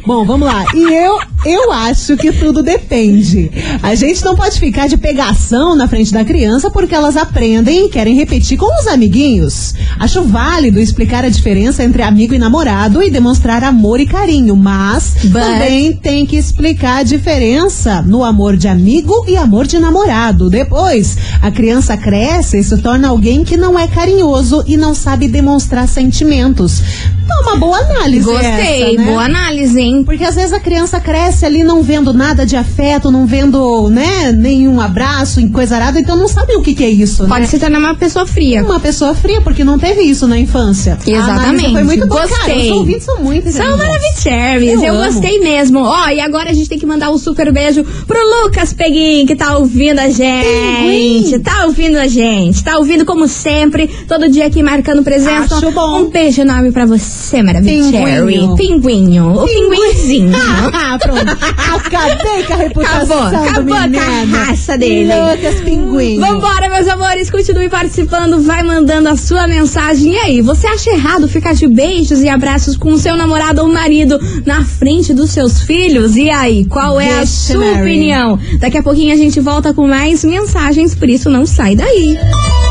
Bom, 0.06 0.24
vamos 0.26 0.46
lá. 0.46 0.66
E 0.74 0.82
eu, 0.92 1.18
eu 1.46 1.72
acho 1.72 2.14
que 2.18 2.30
tudo 2.30 2.62
depende. 2.62 3.50
A 3.82 3.94
gente 3.94 4.22
não 4.22 4.34
pode 4.34 4.60
ficar 4.60 4.86
de 4.86 4.98
pegação 4.98 5.74
na 5.74 5.88
frente 5.88 6.12
da 6.12 6.22
criança 6.22 6.70
porque 6.70 6.94
elas 6.94 7.16
aprendem 7.16 7.86
e 7.86 7.88
querem 7.88 8.14
repetir 8.14 8.58
com 8.58 8.66
os 8.80 8.86
amiguinhos. 8.86 9.74
Acho 9.98 10.22
válido 10.22 10.78
explicar 10.78 11.24
a 11.24 11.30
diferença 11.30 11.82
entre 11.82 12.02
amigo 12.02 12.34
e 12.34 12.38
namorado 12.38 13.02
e 13.02 13.10
demonstrar 13.10 13.64
amor 13.64 13.98
e 13.98 14.04
carinho, 14.04 14.54
mas 14.54 15.14
But- 15.24 15.40
também 15.40 15.92
tem 15.94 16.26
que 16.26 16.36
explicar 16.36 16.98
a 16.98 17.02
diferença 17.02 18.02
no 18.02 18.22
amor 18.22 18.58
de 18.58 18.68
amigo 18.68 19.24
e 19.26 19.38
amor 19.38 19.66
de 19.66 19.78
namorado. 19.78 20.50
Depois, 20.50 21.16
a 21.40 21.50
criança 21.50 21.96
cresce 21.96 22.58
e 22.58 22.64
se 22.64 22.76
torna 22.82 23.08
alguém 23.08 23.42
que 23.42 23.56
não 23.56 23.78
é 23.78 23.88
carinhoso 23.88 24.62
e 24.66 24.76
não 24.76 24.94
sabe 24.94 25.28
demonstrar 25.28 25.88
sentimentos. 25.88 26.82
Então, 27.24 27.40
uma 27.42 27.56
boa 27.56 27.78
análise 27.78 28.24
Gostei. 28.26 28.82
essa, 28.82 29.02
né? 29.02 29.04
Boa 29.06 29.24
análise, 29.24 29.80
hein? 29.80 29.93
Porque 30.02 30.24
às 30.24 30.34
vezes 30.34 30.52
a 30.52 30.60
criança 30.60 30.98
cresce 30.98 31.44
ali 31.44 31.62
não 31.62 31.82
vendo 31.82 32.12
nada 32.12 32.44
de 32.46 32.56
afeto, 32.56 33.10
não 33.10 33.26
vendo, 33.26 33.88
né, 33.90 34.32
nenhum 34.32 34.80
abraço 34.80 35.40
em 35.40 35.48
coisa 35.48 35.76
arada, 35.76 36.00
então 36.00 36.16
não 36.16 36.26
sabe 36.26 36.54
o 36.56 36.62
que, 36.62 36.74
que 36.74 36.82
é 36.82 36.90
isso, 36.90 37.26
Pode 37.26 37.42
né? 37.42 37.46
se 37.46 37.58
tornar 37.58 37.78
uma 37.78 37.94
pessoa 37.94 38.26
fria. 38.26 38.64
Uma 38.64 38.80
pessoa 38.80 39.14
fria, 39.14 39.40
porque 39.40 39.62
não 39.62 39.78
teve 39.78 40.02
isso 40.02 40.26
na 40.26 40.38
infância. 40.38 40.92
A 40.94 40.96
análise 40.96 41.30
Exatamente. 41.30 41.72
foi 41.72 41.84
muito 41.84 42.06
boa. 42.06 42.20
Cara, 42.26 42.34
Gostei. 42.36 42.70
os 42.70 42.78
ouvintes 42.78 43.04
são 43.04 43.18
muito 43.20 43.50
São 43.50 43.76
maravilhosos. 43.76 44.82
Eu 44.82 44.82
Eu, 44.82 44.94
gostei 45.04 45.40
mesmo. 45.40 45.80
Ó, 45.80 46.08
e 46.08 46.20
agora 46.20 46.50
a 46.50 46.52
gente 46.52 46.68
tem 46.68 46.78
que 46.78 46.86
mandar 46.86 47.10
um 47.10 47.18
super 47.18 47.52
beijo 47.52 47.84
pro 48.06 48.18
Lucas 48.42 48.72
Peguin, 48.72 49.26
que 49.26 49.36
tá 49.36 49.58
ouvindo 49.58 49.98
a 49.98 50.08
gente. 50.08 50.46
Pinguim. 50.46 51.38
Tá 51.40 51.64
ouvindo 51.66 51.96
a 51.96 52.06
gente. 52.06 52.62
Tá 52.64 52.78
ouvindo 52.78 53.04
como 53.04 53.28
sempre, 53.28 53.88
todo 54.08 54.28
dia 54.28 54.46
aqui 54.46 54.62
marcando 54.62 55.02
presença. 55.02 55.56
Acho 55.56 55.70
bom. 55.72 56.02
Um 56.02 56.10
beijo 56.10 56.40
enorme 56.40 56.72
pra 56.72 56.86
você, 56.86 57.42
maravilhoso. 57.42 57.92
Pinguinho. 57.92 58.54
Pinguinho. 58.56 59.32
O 59.42 59.46
pinguinzinho. 59.92 60.32
Ah, 60.72 60.98
pronto. 60.98 61.30
Acabei 61.74 62.44
com 62.44 62.52
a 62.52 62.56
reputação 62.56 63.26
Acabou, 63.26 63.30
do 63.30 63.48
acabou 63.48 63.74
com 63.74 63.74
a 63.82 63.86
menino. 63.88 64.36
raça 64.36 64.78
dele. 64.78 65.10
Lucas 65.14 65.60
Pinguim. 65.60 66.20
Vambora, 66.20 66.68
meus 66.68 66.88
amores, 66.88 67.30
continue 67.30 67.68
participando, 67.68 68.40
vai 68.40 68.62
mandando 68.62 69.08
a 69.08 69.16
sua 69.16 69.46
mensagem. 69.46 70.12
E 70.12 70.18
aí, 70.18 70.40
você 70.40 70.66
acha 70.66 70.90
errado 70.90 71.28
ficar 71.28 71.54
de 71.54 71.66
beijos 71.66 72.20
e 72.20 72.28
abraços 72.28 72.76
com 72.76 72.92
o 72.92 72.98
seu 72.98 73.16
namorado 73.16 73.62
ou 73.62 73.68
marido 73.68 74.18
na 74.44 74.64
frente 74.64 75.12
dos 75.12 75.30
seus 75.30 75.60
filhos? 75.62 76.16
E 76.16 76.30
aí, 76.30 76.64
qual 76.64 77.00
é 77.00 77.20
a 77.20 77.26
sua 77.26 77.72
opinião? 77.72 78.38
Daqui 78.58 78.78
a 78.78 78.82
pouquinho 78.82 79.12
a 79.12 79.16
gente 79.16 79.40
volta 79.40 79.72
com 79.72 79.86
mais 79.86 80.24
mensagens, 80.24 80.94
por 80.94 81.08
isso 81.08 81.28
não 81.30 81.46
sai 81.46 81.74
daí. 81.76 82.16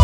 As 0.00 0.03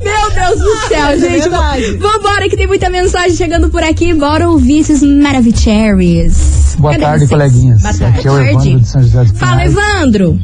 Meu 0.04 0.32
Deus 0.34 0.60
do 0.60 0.75
céu, 0.88 1.08
É 1.08 1.18
gente. 1.18 1.50
V- 1.50 1.98
Vambora, 1.98 2.48
que 2.50 2.56
tem 2.56 2.68
muita 2.68 2.90
mensagem 2.90 3.36
chegando 3.36 3.70
por 3.70 3.82
aqui. 3.84 4.14
Bora 4.14 4.50
ouvir 4.50 4.80
esses 4.80 5.02
Maravicheries. 5.02 6.75
Boa 6.78 6.92
Cadê 6.94 7.04
tarde, 7.04 7.20
vocês? 7.20 7.30
coleguinhas. 7.30 7.82
Boa 7.82 7.94
tarde. 7.94 8.20
Aqui 8.20 8.28
é 8.28 8.32
o 8.32 8.42
Evandro 8.42 8.80
de 8.80 8.88
São 8.88 9.02
José 9.02 9.24
dos 9.24 9.40
Fala. 9.40 9.66
Evandro. 9.66 10.40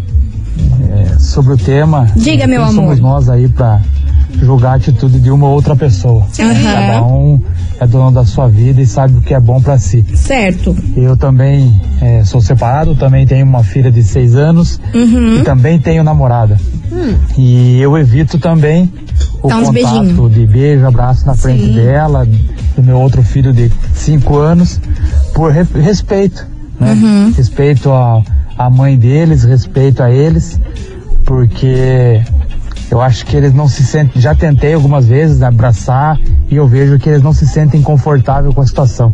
É, 1.14 1.20
sobre 1.20 1.54
o 1.54 1.58
tema. 1.58 2.08
Diga, 2.16 2.48
meu 2.48 2.62
amor. 2.64 2.74
somos 2.76 3.00
nós 3.00 3.30
aí 3.30 3.48
pra 3.48 3.80
julgar 4.42 4.72
a 4.72 4.76
atitude 4.76 5.20
de 5.20 5.30
uma 5.30 5.48
ou 5.48 5.54
outra 5.54 5.76
pessoa. 5.76 6.26
Aham. 6.40 6.64
Cada 6.64 7.04
um 7.04 7.42
é 7.82 7.88
dono 7.88 8.12
da 8.12 8.24
sua 8.24 8.48
vida 8.48 8.80
e 8.80 8.86
sabe 8.86 9.18
o 9.18 9.22
que 9.22 9.34
é 9.34 9.40
bom 9.40 9.60
pra 9.60 9.80
si. 9.80 10.06
Certo. 10.14 10.76
Eu 10.96 11.18
também 11.18 11.82
eh, 12.00 12.24
sou 12.24 12.40
separado, 12.40 12.96
também 12.96 13.26
tenho 13.26 13.44
uma 13.46 13.64
filha 13.64 13.92
de 13.92 14.04
seis 14.04 14.36
anos 14.36 14.80
Uhum. 14.94 15.38
e 15.40 15.44
também 15.44 15.80
tenho 15.80 16.04
namorada. 16.04 16.58
E 17.38 17.82
eu 17.82 17.98
evito 17.98 18.38
também 18.38 18.92
o 19.42 19.48
Dá 19.48 19.56
contato 19.56 19.74
beijinhos. 19.74 20.32
de 20.34 20.46
beijo, 20.46 20.86
abraço 20.86 21.26
na 21.26 21.34
frente 21.34 21.66
Sim. 21.66 21.74
dela, 21.74 22.28
do 22.76 22.84
meu 22.84 23.00
outro 23.00 23.24
filho 23.24 23.52
de 23.52 23.72
cinco 23.96 24.38
anos, 24.38 24.80
por 25.34 25.52
re- 25.52 25.66
respeito, 25.82 26.46
né? 26.80 26.92
Uhum. 26.94 27.34
Respeito 27.36 27.92
a 27.92 28.70
mãe 28.70 28.96
deles, 28.96 29.44
respeito 29.44 30.04
a 30.04 30.12
eles, 30.12 30.60
porque 31.26 32.22
eu 32.92 33.02
acho 33.02 33.26
que 33.26 33.38
eles 33.38 33.54
não 33.54 33.70
se 33.70 33.86
sentem, 33.86 34.22
já 34.22 34.36
tentei 34.36 34.74
algumas 34.74 35.08
vezes 35.08 35.42
abraçar 35.42 36.20
e 36.50 36.58
eu 36.58 36.68
vejo 36.68 37.00
que 37.00 37.08
eles 37.08 37.24
não 37.24 37.32
se 37.32 37.48
sentem 37.48 37.82
confortáveis 37.82 38.54
com 38.54 38.60
a 38.60 38.68
situação. 38.68 39.14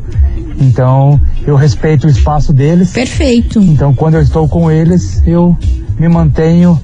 Então, 0.60 1.22
eu 1.46 1.56
respeito 1.56 2.08
o 2.08 2.10
espaço 2.10 2.52
deles. 2.52 2.92
Perfeito. 2.92 3.60
Então, 3.60 3.94
quando 3.94 4.16
eu 4.16 4.22
estou 4.22 4.50
com 4.50 4.72
eles, 4.72 5.22
eu 5.28 5.56
me 6.00 6.10
mantenho 6.10 6.82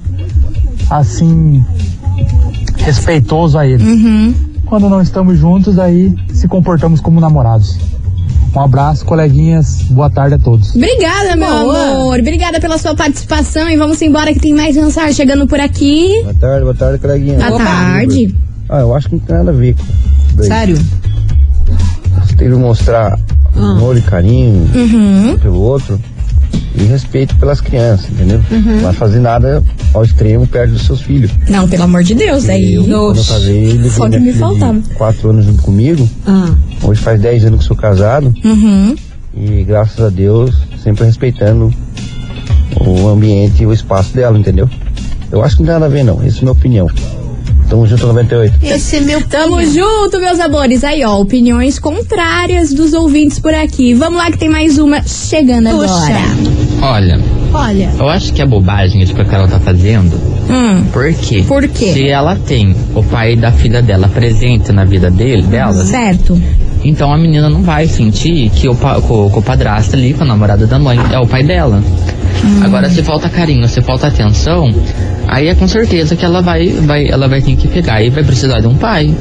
assim 0.88 1.64
respeitoso 2.76 3.58
a 3.58 3.66
eles. 3.66 3.84
Uhum. 3.84 4.32
Quando 4.64 4.88
não 4.88 5.02
estamos 5.02 5.36
juntos, 5.36 5.80
aí 5.80 6.14
se 6.32 6.46
comportamos 6.46 7.00
como 7.00 7.20
namorados. 7.20 7.76
Um 8.54 8.60
abraço, 8.60 9.04
coleguinhas. 9.04 9.82
Boa 9.90 10.08
tarde 10.08 10.36
a 10.36 10.38
todos. 10.38 10.74
Obrigada, 10.76 11.34
meu 11.36 11.48
Boa. 11.48 11.90
amor. 11.90 12.20
Obrigada 12.20 12.60
pela 12.60 12.78
sua 12.78 12.94
participação 12.94 13.68
e 13.68 13.76
vamos 13.76 14.00
embora 14.00 14.32
que 14.32 14.38
tem 14.38 14.54
mais 14.54 14.76
mensagem 14.76 15.12
chegando 15.12 15.46
por 15.46 15.58
aqui. 15.58 16.08
Boa 16.22 16.34
tarde, 16.34 16.62
boa 16.62 16.74
tarde, 16.74 16.98
coleguinha. 16.98 17.38
Boa 17.48 17.58
tarde. 17.58 18.34
Ah, 18.68 18.80
eu 18.80 18.94
acho 18.94 19.08
que 19.08 19.16
não 19.16 19.20
tem 19.22 19.36
nada 19.36 19.50
a 19.50 19.54
ver 19.54 19.74
com. 19.74 20.42
Sério? 20.44 20.76
Você 20.76 22.36
tem 22.36 22.48
que 22.48 22.54
mostrar 22.54 23.18
amor 23.56 23.96
e 23.96 24.02
carinho 24.02 24.68
Uhum. 24.74 25.32
um 25.32 25.38
pelo 25.38 25.60
outro 25.60 26.00
e 26.74 26.82
respeito 26.84 27.34
pelas 27.36 27.60
crianças, 27.60 28.10
entendeu? 28.10 28.40
Não 28.50 28.80
vai 28.80 28.92
fazer 28.92 29.20
nada 29.20 29.62
ao 29.92 30.04
extremo 30.04 30.46
perto 30.46 30.72
dos 30.72 30.82
seus 30.86 31.00
filhos. 31.00 31.30
Não, 31.48 31.68
pelo 31.68 31.84
amor 31.84 32.02
de 32.02 32.14
Deus, 32.14 32.48
aí. 32.48 32.74
Eu, 32.74 32.84
quando 32.84 33.18
eu 33.18 33.24
casei, 33.24 33.64
ele 33.64 33.90
Só 33.90 34.08
que 34.08 34.18
me 34.18 34.32
faltava. 34.32 34.80
quatro 34.94 35.30
anos 35.30 35.44
junto 35.44 35.62
comigo. 35.62 36.08
Ah. 36.26 36.54
Hoje 36.82 37.00
faz 37.00 37.20
10 37.20 37.44
anos 37.46 37.60
que 37.60 37.64
sou 37.66 37.76
casado 37.76 38.32
Uhum. 38.44 38.94
e 39.36 39.64
graças 39.64 40.00
a 40.04 40.08
Deus 40.08 40.54
sempre 40.82 41.04
respeitando 41.04 41.72
o 42.80 43.08
ambiente 43.08 43.62
e 43.62 43.66
o 43.66 43.72
espaço 43.72 44.14
dela, 44.14 44.38
entendeu? 44.38 44.68
Eu 45.32 45.42
acho 45.42 45.56
que 45.56 45.62
não 45.62 45.66
tem 45.66 45.72
nada 45.74 45.86
a 45.86 45.88
ver 45.88 46.04
não, 46.04 46.22
essa 46.22 46.36
é 46.36 46.38
a 46.38 46.42
minha 46.42 46.52
opinião. 46.52 46.88
Tamo 47.68 47.86
junto 47.86 48.06
98. 48.06 48.54
Esse 48.62 48.96
é 48.96 49.00
meu 49.00 49.22
Tamo 49.26 49.62
junto, 49.64 50.20
meus 50.20 50.38
amores. 50.38 50.84
Aí, 50.84 51.02
ó, 51.04 51.18
opiniões 51.18 51.78
contrárias 51.78 52.72
dos 52.72 52.92
ouvintes 52.92 53.38
por 53.38 53.54
aqui. 53.54 53.94
Vamos 53.94 54.18
lá 54.18 54.30
que 54.30 54.38
tem 54.38 54.48
mais 54.48 54.78
uma 54.78 55.02
chegando 55.02 55.70
Puxa. 55.70 55.92
agora. 55.94 56.20
Olha, 56.82 57.20
Olha. 57.52 57.90
eu 57.98 58.08
acho 58.08 58.32
que 58.32 58.42
é 58.42 58.46
bobagem 58.46 59.02
isso 59.02 59.14
que 59.14 59.20
a 59.20 59.24
Carol 59.24 59.48
tá 59.48 59.58
fazendo. 59.58 60.14
Hum. 60.50 60.84
Por 60.92 61.12
quê? 61.14 61.42
Por 61.48 61.66
quê? 61.66 61.92
Se 61.94 62.06
ela 62.08 62.36
tem 62.36 62.76
o 62.94 63.02
pai 63.02 63.34
da 63.36 63.50
filha 63.50 63.80
dela 63.80 64.08
presente 64.08 64.70
na 64.70 64.84
vida 64.84 65.10
dele, 65.10 65.42
dela, 65.42 65.72
Certo. 65.86 66.38
então 66.84 67.10
a 67.10 67.16
menina 67.16 67.48
não 67.48 67.62
vai 67.62 67.86
sentir 67.88 68.50
que 68.50 68.68
o, 68.68 68.74
pa, 68.74 68.98
o 68.98 69.40
padrasto 69.42 69.96
ali, 69.96 70.12
com 70.12 70.22
a 70.24 70.26
namorada 70.26 70.66
da 70.66 70.78
mãe, 70.78 70.98
é 71.10 71.18
o 71.18 71.26
pai 71.26 71.42
dela. 71.42 71.82
Agora, 72.62 72.88
se 72.90 73.02
falta 73.02 73.28
carinho, 73.28 73.68
se 73.68 73.80
falta 73.80 74.06
atenção, 74.06 74.72
aí 75.26 75.48
é 75.48 75.54
com 75.54 75.66
certeza 75.66 76.16
que 76.16 76.24
ela 76.24 76.40
vai, 76.40 76.68
vai, 76.68 77.08
ela 77.08 77.28
vai 77.28 77.40
ter 77.40 77.56
que 77.56 77.68
pegar 77.68 78.02
e 78.02 78.10
vai 78.10 78.24
precisar 78.24 78.60
de 78.60 78.66
um 78.66 78.76
pai. 78.76 79.14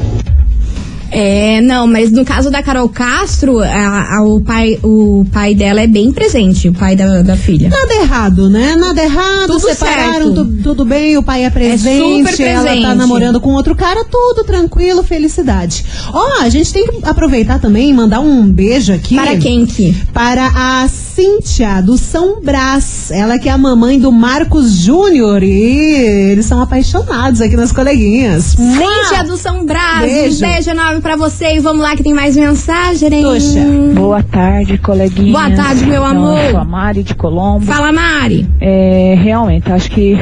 É, 1.16 1.62
não, 1.62 1.86
mas 1.86 2.12
no 2.12 2.26
caso 2.26 2.50
da 2.50 2.64
Carol 2.64 2.90
Castro, 2.90 3.60
a- 3.60 4.18
a- 4.18 4.24
o, 4.26 4.42
pai, 4.42 4.80
o 4.84 5.26
pai 5.32 5.54
dela 5.54 5.82
é 5.82 5.88
bem 5.88 6.12
presente, 6.12 6.68
o 6.70 6.74
pai 6.74 6.96
da, 6.96 7.22
da 7.22 7.38
filha. 7.38 7.70
Nada 7.70 7.94
errado, 7.94 8.50
né? 8.50 8.76
Nada 8.76 9.02
errado, 9.04 9.48
Tudo 9.48 9.60
separaram, 9.60 10.34
tu- 10.34 10.46
tudo 10.64 10.84
bem, 10.86 11.16
o 11.18 11.24
pai 11.24 11.46
é 11.46 11.50
presente, 11.52 12.30
super 12.32 12.48
ela 12.48 12.64
presente. 12.64 12.82
tá 12.86 12.96
namorando 12.96 13.40
com 13.40 13.52
outro 13.52 13.76
cara, 13.76 14.04
tudo 14.06 14.44
tranquilo, 14.44 15.04
felicidade. 15.04 15.86
Ó, 16.12 16.42
a 16.42 16.50
gente 16.50 16.74
tem 16.74 16.86
que 16.88 17.00
aproveitar 17.08 17.60
também 17.60 17.90
e 17.90 17.94
mandar 17.94 18.20
um 18.20 18.44
beijo 18.52 18.92
aqui. 18.94 19.16
Para 19.16 19.38
quem 19.38 19.66
que? 19.68 19.96
Para 20.14 20.48
a 20.56 20.88
Cíntia, 20.88 21.80
do 21.82 21.96
São 21.98 22.42
Brás. 22.42 23.12
Ela 23.12 23.38
que 23.38 23.48
é 23.48 23.52
a 23.52 23.58
mamãe 23.58 24.00
do 24.00 24.12
Marcos 24.12 24.72
Júnior 24.72 25.44
e 25.44 26.32
eles 26.32 26.46
são 26.48 26.60
apaixonados 26.60 27.40
aqui 27.40 27.56
nas 27.56 27.72
coleguinhas. 27.72 28.56
Cíntia 28.56 29.24
do 29.24 29.38
São 29.38 29.64
Brás, 29.64 30.12
Beijo. 30.12 30.38
um 30.38 30.40
beijo 30.50 30.70
enorme 30.72 31.02
pra 31.04 31.16
você 31.16 31.58
e 31.58 31.60
vamos 31.60 31.84
lá 31.84 31.96
que 31.96 32.02
tem 32.02 32.14
mais 32.14 32.36
mensagem. 32.36 33.22
Poxa. 33.22 33.60
Boa 33.94 34.24
tarde, 34.24 34.78
coleguinha. 34.78 35.34
Boa 35.34 35.52
tarde, 35.52 35.86
meu 35.86 36.04
amor. 36.04 36.40
Eu 36.40 36.52
sou 36.52 36.60
a 36.62 36.66
Mari 36.66 37.04
de 37.04 37.14
Colombo. 37.14 37.66
Fala, 37.66 37.92
Mari. 37.92 38.48
É, 38.60 39.16
realmente, 39.22 39.72
acho 39.72 39.92
que 39.92 40.18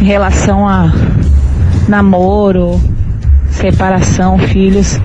em 0.00 0.04
relação 0.04 0.66
a 0.68 0.90
namoro, 1.88 2.80
separação, 3.50 4.38
filhos, 4.38 4.98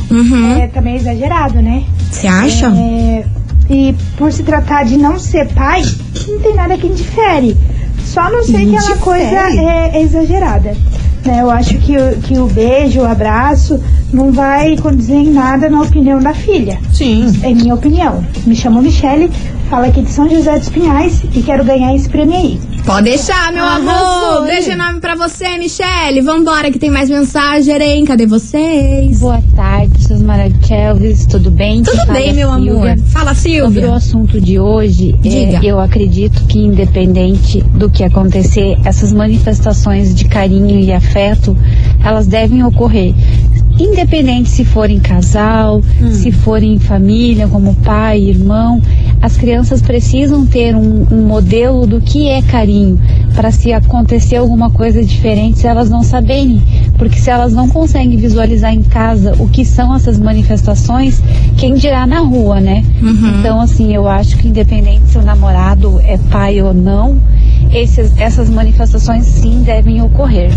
é 0.60 0.68
também 0.68 0.96
exagerado, 0.96 1.60
né? 1.60 1.82
Uhum. 1.82 1.84
Você 2.10 2.26
acha? 2.26 2.66
É, 2.68 3.24
e 3.68 3.94
por 4.16 4.32
se 4.32 4.42
tratar 4.42 4.84
de 4.84 4.96
não 4.96 5.18
ser 5.18 5.48
pai, 5.48 5.82
não 6.28 6.38
tem 6.40 6.54
nada 6.54 6.78
que 6.78 6.86
indifere. 6.86 7.56
Só 8.04 8.30
não 8.30 8.44
sei 8.44 8.66
que 8.66 8.76
aquela 8.76 8.96
coisa 8.98 9.24
é, 9.24 9.90
é 9.94 10.02
exagerada. 10.02 10.76
Né? 11.24 11.40
Eu 11.40 11.50
acho 11.50 11.78
que, 11.78 11.96
o- 11.96 12.16
que 12.22 12.38
o 12.38 12.46
beijo, 12.46 13.00
o 13.00 13.06
abraço, 13.06 13.80
não 14.12 14.30
vai 14.30 14.76
condizer 14.76 15.14
em 15.16 15.32
nada 15.32 15.68
na 15.68 15.80
opinião 15.82 16.20
da 16.20 16.32
filha. 16.34 16.78
Sim. 16.92 17.26
É 17.42 17.50
minha 17.52 17.74
opinião. 17.74 18.22
Me 18.46 18.54
chamo 18.54 18.80
Michele, 18.82 19.30
falo 19.68 19.86
aqui 19.86 20.02
de 20.02 20.10
São 20.10 20.28
José 20.28 20.58
dos 20.58 20.68
Pinhais 20.68 21.22
e 21.34 21.42
quero 21.42 21.64
ganhar 21.64 21.94
esse 21.96 22.08
prêmio 22.08 22.36
aí. 22.36 22.60
Pode 22.84 23.04
deixar, 23.04 23.50
meu 23.50 23.64
Arrasou, 23.64 23.88
amor. 24.40 24.48
hein? 24.48 24.54
Beijo 24.56 24.70
enorme 24.72 25.00
pra 25.00 25.14
você, 25.14 25.56
Michele. 25.56 26.20
Vambora, 26.20 26.70
que 26.70 26.78
tem 26.78 26.90
mais 26.90 27.08
mensagem, 27.08 27.74
hein? 27.80 28.04
Cadê 28.04 28.26
vocês? 28.26 29.20
Boa 29.20 29.42
tarde, 29.56 30.02
seus 30.02 30.20
maravilhosos. 30.20 31.24
Tudo 31.24 31.50
bem? 31.50 31.82
Tudo 31.82 31.96
fala 31.96 32.12
bem, 32.12 32.34
meu 32.34 32.50
Silvia. 32.52 32.72
amor. 32.92 32.98
Fala, 33.06 33.34
Silvia. 33.34 33.64
Sobre 33.64 33.86
o 33.86 33.94
assunto 33.94 34.38
de 34.38 34.58
hoje, 34.60 35.14
é, 35.24 35.64
eu 35.64 35.80
acredito 35.80 36.44
que 36.46 36.58
independente 36.58 37.62
do 37.62 37.88
que 37.88 38.04
acontecer, 38.04 38.76
essas 38.84 39.14
manifestações 39.14 40.14
de 40.14 40.26
carinho 40.26 40.78
e 40.78 40.92
afeto, 40.92 41.56
elas 42.04 42.26
devem 42.26 42.62
ocorrer. 42.64 43.14
Independente 43.78 44.48
se 44.50 44.64
forem 44.64 45.00
casal, 45.00 45.82
Hum. 46.00 46.12
se 46.12 46.30
forem 46.30 46.78
família, 46.78 47.48
como 47.48 47.74
pai, 47.76 48.20
irmão, 48.20 48.80
as 49.20 49.36
crianças 49.36 49.82
precisam 49.82 50.46
ter 50.46 50.76
um, 50.76 51.06
um 51.10 51.26
modelo 51.26 51.86
do 51.86 52.00
que 52.00 52.28
é 52.28 52.40
carinho, 52.42 52.98
para 53.34 53.50
se 53.50 53.72
acontecer 53.72 54.36
alguma 54.36 54.70
coisa 54.70 55.02
diferente, 55.04 55.66
elas 55.66 55.90
não 55.90 56.02
saberem. 56.02 56.62
Porque 56.96 57.18
se 57.18 57.28
elas 57.28 57.52
não 57.52 57.68
conseguem 57.68 58.16
visualizar 58.16 58.72
em 58.72 58.82
casa 58.82 59.34
o 59.38 59.48
que 59.48 59.64
são 59.64 59.94
essas 59.94 60.18
manifestações, 60.18 61.20
quem 61.58 61.74
dirá 61.74 62.06
na 62.06 62.20
rua, 62.20 62.60
né? 62.60 62.84
Então, 63.40 63.60
assim, 63.60 63.94
eu 63.94 64.08
acho 64.08 64.36
que 64.38 64.48
independente 64.48 65.08
se 65.08 65.18
o 65.18 65.22
namorado 65.22 66.00
é 66.04 66.16
pai 66.30 66.62
ou 66.62 66.72
não, 66.72 67.20
esses, 67.72 68.16
essas 68.16 68.48
manifestações 68.48 69.24
sim 69.24 69.62
devem 69.62 70.00
ocorrer. 70.02 70.50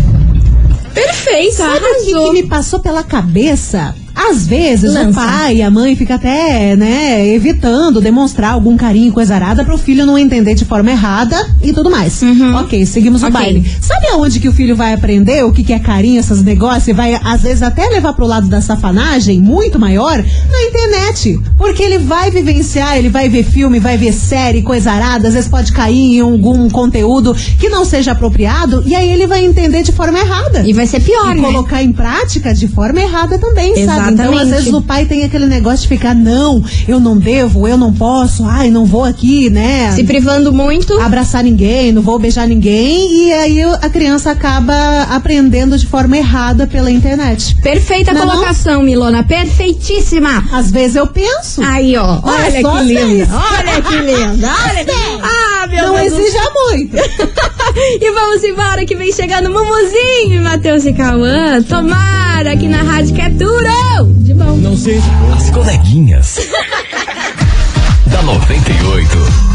Perfeito, 0.94 1.54
Sabe 1.56 1.84
o 1.84 2.04
que 2.04 2.32
me 2.32 2.46
passou 2.48 2.80
pela 2.80 3.02
cabeça? 3.02 3.94
Às 4.18 4.46
vezes 4.46 4.90
o 4.90 4.94
Lança. 4.94 5.20
pai 5.20 5.56
e 5.58 5.62
a 5.62 5.70
mãe 5.70 5.94
fica 5.94 6.16
até, 6.16 6.74
né, 6.74 7.24
evitando 7.28 8.00
demonstrar 8.00 8.52
algum 8.52 8.76
carinho, 8.76 9.12
coisa 9.12 9.36
arada, 9.36 9.64
para 9.64 9.74
o 9.74 9.78
filho 9.78 10.04
não 10.04 10.18
entender 10.18 10.54
de 10.54 10.64
forma 10.64 10.90
errada 10.90 11.36
e 11.62 11.72
tudo 11.72 11.88
mais. 11.90 12.20
Ok, 12.60 12.84
seguimos 12.84 13.22
o 13.22 13.26
Ok. 13.26 13.32
baile. 13.32 13.64
Sabe 13.80 14.08
aonde 14.08 14.40
que 14.40 14.48
o 14.48 14.52
filho 14.52 14.74
vai 14.74 14.92
aprender 14.92 15.44
o 15.44 15.52
que, 15.52 15.62
que 15.62 15.72
é 15.72 15.78
carinho, 15.78 16.18
esses 16.18 16.42
negócios, 16.42 16.88
e 16.88 16.92
vai 16.92 17.14
às 17.22 17.42
vezes 17.42 17.62
até 17.62 17.88
levar 17.88 18.12
pro 18.12 18.26
lado 18.26 18.48
da 18.48 18.60
safanagem 18.60 19.38
muito 19.40 19.78
maior? 19.78 20.18
Na 20.18 20.62
internet. 20.62 21.38
Porque 21.56 21.82
ele 21.82 21.98
vai 21.98 22.30
vivenciar, 22.30 22.96
ele 22.98 23.08
vai 23.08 23.28
ver 23.28 23.44
filme, 23.44 23.78
vai 23.78 23.96
ver 23.96 24.12
série, 24.12 24.62
coisa 24.62 24.90
arada, 24.90 25.28
às 25.28 25.34
vezes 25.34 25.48
pode 25.48 25.72
cair 25.72 26.16
em 26.16 26.20
algum 26.20 26.68
conteúdo 26.68 27.34
que 27.58 27.68
não 27.68 27.84
seja 27.84 28.12
apropriado, 28.12 28.82
e 28.84 28.94
aí 28.94 29.10
ele 29.10 29.26
vai 29.26 29.44
entender 29.44 29.82
de 29.82 29.92
forma 29.92 30.18
errada. 30.18 30.64
E 30.66 30.72
vai 30.72 30.86
ser 30.86 31.00
pior, 31.00 31.36
e 31.36 31.40
né? 31.40 31.46
colocar 31.46 31.82
em 31.82 31.92
prática 31.92 32.52
de 32.52 32.66
forma 32.66 33.00
errada 33.00 33.38
também, 33.38 33.74
sabe? 33.86 34.07
Então, 34.10 34.26
às 34.26 34.30
Exatamente. 34.42 34.50
vezes 34.56 34.72
o 34.72 34.82
pai 34.82 35.04
tem 35.06 35.24
aquele 35.24 35.46
negócio 35.46 35.82
de 35.82 35.88
ficar, 35.88 36.14
não, 36.14 36.62
eu 36.86 36.98
não 37.00 37.16
devo, 37.16 37.66
eu 37.66 37.76
não 37.76 37.92
posso, 37.92 38.44
ai, 38.44 38.70
não 38.70 38.84
vou 38.84 39.04
aqui, 39.04 39.50
né? 39.50 39.92
Se 39.92 40.04
privando 40.04 40.52
muito. 40.52 40.98
Abraçar 41.00 41.42
ninguém, 41.44 41.92
não 41.92 42.02
vou 42.02 42.18
beijar 42.18 42.46
ninguém, 42.46 43.26
e 43.26 43.32
aí 43.32 43.62
a 43.62 43.88
criança 43.88 44.30
acaba 44.30 45.02
aprendendo 45.10 45.78
de 45.78 45.86
forma 45.86 46.16
errada 46.16 46.66
pela 46.66 46.90
internet. 46.90 47.56
Perfeita 47.62 48.12
Não 48.12 48.22
é 48.22 48.24
não? 48.24 48.32
colocação, 48.32 48.82
Milona. 48.82 49.22
Perfeitíssima. 49.22 50.44
Às 50.52 50.70
vezes 50.70 50.96
eu 50.96 51.06
penso. 51.06 51.62
Aí, 51.62 51.96
ó. 51.96 52.20
Olha 52.22 52.48
Olha 52.48 52.60
só 52.62 52.78
que 52.78 52.84
linda. 52.84 53.28
Olha 53.32 53.82
que 53.82 53.96
linda. 53.96 54.48
Olha. 54.68 55.47
Ah, 55.60 55.66
meu 55.66 55.86
Não 55.86 55.94
Deus. 55.96 56.12
exija 56.12 56.50
muito. 56.50 56.96
e 58.00 58.12
vamos 58.12 58.44
embora 58.44 58.84
que 58.86 58.94
vem 58.94 59.12
chegando 59.12 59.50
Mumuzinho 59.50 60.34
e 60.34 60.38
Matheus 60.40 60.84
e 60.84 60.92
Cauã. 60.92 61.60
Tomara 61.62 62.52
aqui 62.52 62.68
na 62.68 62.82
Rádio 62.82 63.14
que 63.14 63.20
é 63.20 63.28
duro. 63.28 64.14
De 64.18 64.34
bom. 64.34 64.56
Não 64.56 64.76
sei. 64.76 65.00
As 65.36 65.50
coleguinhas. 65.50 66.36
da 68.06 68.22
98. 68.22 69.47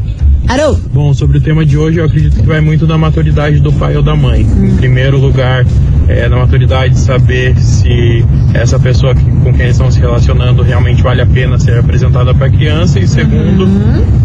Bom, 0.92 1.14
sobre 1.14 1.38
o 1.38 1.40
tema 1.40 1.64
de 1.64 1.78
hoje, 1.78 1.98
eu 1.98 2.04
acredito 2.04 2.34
que 2.40 2.44
vai 2.46 2.60
muito 2.60 2.84
da 2.84 2.98
maturidade 2.98 3.60
do 3.60 3.72
pai 3.72 3.96
ou 3.96 4.02
da 4.02 4.16
mãe. 4.16 4.40
Em 4.40 4.74
primeiro 4.74 5.16
lugar, 5.16 5.64
é 6.08 6.28
na 6.28 6.38
maturidade 6.38 6.94
de 6.94 6.98
saber 6.98 7.56
se 7.56 8.24
essa 8.52 8.76
pessoa 8.76 9.14
que- 9.14 9.22
com 9.24 9.52
quem 9.52 9.60
eles 9.62 9.76
estão 9.76 9.88
se 9.92 10.00
relacionando 10.00 10.62
realmente 10.62 11.04
vale 11.04 11.22
a 11.22 11.26
pena 11.26 11.56
ser 11.56 11.78
apresentada 11.78 12.34
para 12.34 12.48
a 12.48 12.50
criança. 12.50 12.98
E 12.98 13.06
segundo, 13.06 13.64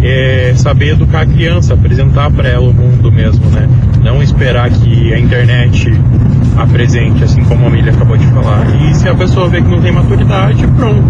é 0.02 0.54
saber 0.56 0.94
educar 0.94 1.22
a 1.22 1.26
criança, 1.28 1.76
apresentar 1.76 2.32
para 2.32 2.50
ela 2.50 2.68
o 2.68 2.74
mundo 2.74 3.12
mesmo, 3.12 3.46
né? 3.52 3.70
Não 4.04 4.24
esperar 4.24 4.72
que 4.72 5.14
a 5.14 5.20
internet 5.20 5.94
apresente, 6.58 7.24
assim 7.24 7.44
como 7.44 7.68
a 7.68 7.70
Milha 7.70 7.92
acabou 7.92 8.18
de 8.18 8.26
falar. 8.28 8.66
E 8.82 8.96
se 8.96 9.08
a 9.08 9.14
pessoa 9.14 9.48
vê 9.48 9.62
que 9.62 9.70
não 9.70 9.80
tem 9.80 9.92
maturidade, 9.92 10.66
pronto. 10.76 11.06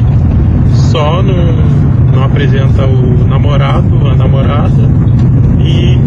Só 0.74 1.24
não, 1.24 1.95
não 2.16 2.24
apresenta 2.24 2.86
o 2.86 3.28
namorado, 3.28 4.08
a 4.08 4.16
namorada 4.16 4.90
e 5.60 5.98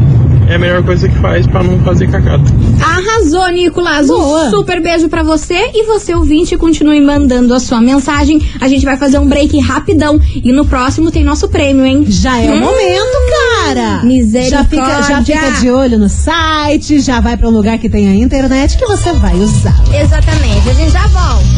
é 0.50 0.54
a 0.54 0.58
melhor 0.58 0.82
coisa 0.82 1.06
que 1.08 1.14
faz 1.18 1.46
pra 1.46 1.62
não 1.62 1.78
fazer 1.80 2.08
cagada. 2.08 2.42
Arrasou, 2.80 3.48
Nicolas. 3.50 4.06
Boa. 4.06 4.46
Um 4.46 4.50
super 4.50 4.80
beijo 4.82 5.08
pra 5.08 5.22
você 5.22 5.70
e 5.74 5.84
você 5.84 6.14
ouvinte 6.14 6.56
continue 6.56 7.00
mandando 7.02 7.52
a 7.52 7.60
sua 7.60 7.80
mensagem. 7.82 8.40
A 8.60 8.66
gente 8.68 8.84
vai 8.84 8.96
fazer 8.96 9.18
um 9.18 9.26
break 9.28 9.58
rapidão 9.60 10.18
e 10.42 10.50
no 10.52 10.64
próximo 10.64 11.10
tem 11.10 11.22
nosso 11.22 11.48
prêmio, 11.48 11.84
hein? 11.84 12.04
Já 12.08 12.38
é 12.40 12.50
o 12.50 12.54
Hum. 12.54 12.60
momento, 12.60 13.18
cara. 13.66 14.02
Misericórdia. 14.04 14.50
Já 14.58 14.64
fica, 14.64 15.02
já 15.02 15.22
fica 15.22 15.60
de 15.60 15.70
olho 15.70 15.98
no 15.98 16.08
site, 16.08 16.98
já 17.00 17.20
vai 17.20 17.36
pra 17.36 17.48
um 17.48 17.52
lugar 17.52 17.76
que 17.78 17.90
tem 17.90 18.08
a 18.08 18.14
internet 18.14 18.78
que 18.78 18.86
você 18.86 19.12
vai 19.12 19.34
usar. 19.34 19.74
Exatamente. 19.92 20.70
A 20.70 20.72
gente 20.72 20.90
já 20.92 21.06
volta. 21.08 21.57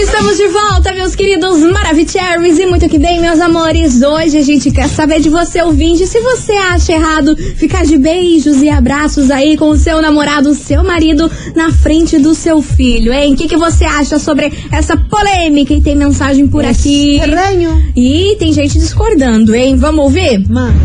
Estamos 0.00 0.38
de 0.38 0.48
volta, 0.48 0.94
meus 0.94 1.14
queridos 1.14 1.58
Maravicheries 1.58 2.58
e 2.58 2.64
muito 2.64 2.88
que 2.88 2.98
bem, 2.98 3.20
meus 3.20 3.38
amores. 3.38 4.00
Hoje 4.00 4.38
a 4.38 4.42
gente 4.42 4.70
quer 4.70 4.88
saber 4.88 5.20
de 5.20 5.28
você, 5.28 5.60
ouvinte, 5.60 6.06
se 6.06 6.18
você 6.20 6.52
acha 6.52 6.94
errado 6.94 7.36
ficar 7.36 7.84
de 7.84 7.98
beijos 7.98 8.62
e 8.62 8.70
abraços 8.70 9.30
aí 9.30 9.58
com 9.58 9.68
o 9.68 9.76
seu 9.76 10.00
namorado, 10.00 10.54
seu 10.54 10.82
marido, 10.82 11.30
na 11.54 11.70
frente 11.70 12.18
do 12.18 12.34
seu 12.34 12.62
filho, 12.62 13.12
hein? 13.12 13.34
O 13.34 13.36
que, 13.36 13.46
que 13.46 13.58
você 13.58 13.84
acha 13.84 14.18
sobre 14.18 14.50
essa 14.72 14.96
polêmica? 14.96 15.74
E 15.74 15.82
tem 15.82 15.94
mensagem 15.94 16.48
por 16.48 16.64
aqui. 16.64 17.16
Estranho. 17.16 17.92
E 17.94 18.36
tem 18.38 18.54
gente 18.54 18.78
discordando, 18.78 19.54
hein? 19.54 19.76
Vamos 19.76 20.06
ouvir? 20.06 20.38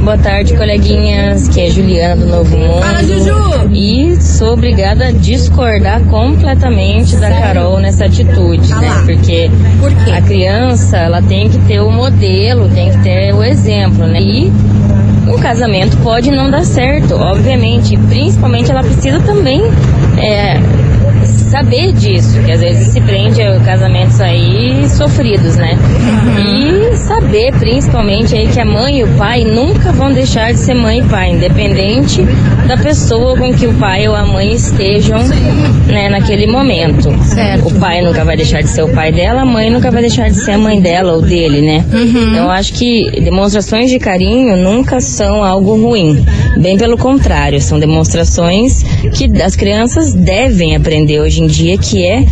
Boa 0.03 0.17
tarde, 0.17 0.57
coleguinhas, 0.57 1.47
que 1.47 1.61
é 1.61 1.69
Juliana 1.69 2.17
do 2.17 2.27
Novo 2.29 2.57
Mundo. 2.57 2.81
Fala, 2.81 3.01
Juju! 3.01 3.45
E 3.73 4.21
sou 4.21 4.53
obrigada 4.53 5.07
a 5.07 5.11
discordar 5.11 6.03
completamente 6.09 7.15
da 7.15 7.29
Carol 7.29 7.79
nessa 7.79 8.05
atitude, 8.05 8.69
né? 8.75 9.04
Porque 9.05 10.11
a 10.11 10.21
criança, 10.21 10.97
ela 10.97 11.21
tem 11.21 11.49
que 11.49 11.59
ter 11.59 11.79
o 11.79 11.91
modelo, 11.91 12.69
tem 12.69 12.91
que 12.91 12.97
ter 13.03 13.33
o 13.33 13.43
exemplo, 13.43 14.05
né? 14.07 14.21
E 14.21 14.51
um 15.27 15.37
casamento 15.39 15.97
pode 15.97 16.31
não 16.31 16.49
dar 16.49 16.63
certo, 16.63 17.15
obviamente. 17.15 17.97
Principalmente 18.09 18.71
ela 18.71 18.81
precisa 18.81 19.19
também 19.21 19.61
é, 20.17 20.59
saber 21.45 21.93
disso, 21.93 22.41
que 22.43 22.51
às 22.51 22.59
vezes 22.59 22.87
se 22.87 23.01
prende 23.01 23.41
a 23.41 23.59
casamentos 23.59 24.19
aí 24.19 24.87
sofridos, 24.89 25.55
né? 25.55 25.77
E 26.39 26.95
saber 26.97 27.51
principalmente 27.57 28.35
aí 28.35 28.47
que 28.47 28.59
a 28.59 28.65
mãe 28.65 28.99
e 28.99 29.03
o 29.03 29.07
pai 29.17 29.43
nunca 29.43 29.91
vão 29.91 30.11
deixar 30.11 30.51
de 30.51 30.59
ser 30.59 30.73
mãe 30.73 30.99
e 30.99 31.03
pai, 31.03 31.31
independente 31.31 32.23
da 32.67 32.77
pessoa 32.77 33.37
com 33.37 33.53
que 33.53 33.67
o 33.67 33.73
pai 33.73 34.07
ou 34.07 34.15
a 34.15 34.25
mãe 34.25 34.53
estejam 34.53 35.19
né, 35.87 36.09
naquele 36.09 36.47
momento. 36.47 37.11
Certo. 37.23 37.67
O 37.67 37.79
pai 37.79 38.01
nunca 38.01 38.25
vai 38.25 38.35
deixar 38.35 38.61
de 38.61 38.69
ser 38.69 38.83
o 38.83 38.89
pai 38.89 39.11
dela, 39.11 39.41
a 39.41 39.45
mãe 39.45 39.69
nunca 39.69 39.91
vai 39.91 40.01
deixar 40.01 40.29
de 40.29 40.35
ser 40.35 40.51
a 40.51 40.57
mãe 40.57 40.81
dela 40.81 41.13
ou 41.13 41.21
dele, 41.21 41.61
né? 41.61 41.85
Então 42.31 42.45
eu 42.45 42.51
acho 42.51 42.73
que 42.73 43.09
demonstrações 43.21 43.89
de 43.89 43.99
carinho 43.99 44.57
nunca 44.57 44.99
são 44.99 45.43
algo 45.43 45.75
ruim. 45.75 46.25
Bem 46.57 46.77
pelo 46.77 46.97
contrário, 46.97 47.61
são 47.61 47.79
demonstrações 47.79 48.83
que 49.13 49.29
as 49.41 49.55
crianças 49.55 50.13
devem 50.13 50.75
aprender 50.75 51.19
hoje 51.19 51.43
em 51.43 51.44
dia, 51.47 51.77
que 51.77 52.05
é 52.05 52.25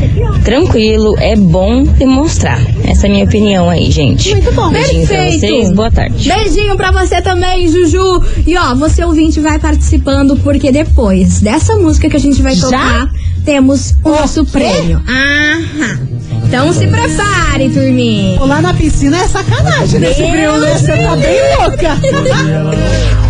tranquilo, 0.43 1.15
é 1.19 1.35
bom 1.35 1.83
demonstrar. 1.83 2.59
Essa 2.83 3.07
é 3.07 3.09
a 3.09 3.13
minha 3.13 3.25
opinião 3.25 3.69
aí, 3.69 3.89
gente. 3.91 4.31
Muito 4.31 4.51
bom. 4.53 4.69
Beijinho 4.69 5.07
pra 5.07 5.17
Perfeito. 5.17 5.39
vocês, 5.39 5.71
boa 5.71 5.91
tarde. 5.91 6.27
Beijinho 6.29 6.75
pra 6.75 6.91
você 6.91 7.21
também, 7.21 7.67
Juju. 7.67 8.23
E 8.45 8.57
ó, 8.57 8.75
você 8.75 9.03
ouvinte 9.03 9.39
vai 9.39 9.59
participando, 9.59 10.37
porque 10.37 10.71
depois 10.71 11.39
dessa 11.39 11.75
música 11.75 12.09
que 12.09 12.17
a 12.17 12.19
gente 12.19 12.41
vai 12.41 12.55
Já? 12.55 12.65
tocar, 12.67 13.09
temos 13.45 13.93
o 14.03 14.09
nosso 14.09 14.45
prêmio. 14.45 15.01
Aham. 15.07 15.99
Então 16.45 16.71
se 16.71 16.85
prepare, 16.85 17.69
turminha. 17.69 18.37
Pular 18.37 18.61
na 18.61 18.73
piscina 18.73 19.17
é 19.17 19.27
sacanagem 19.27 19.99
nesse 19.99 20.21
Meu 20.21 20.31
frio, 20.31 20.57
né? 20.59 20.77
Você 20.77 20.97
tá 20.97 21.15
bem 21.15 21.39
louca. 21.57 21.97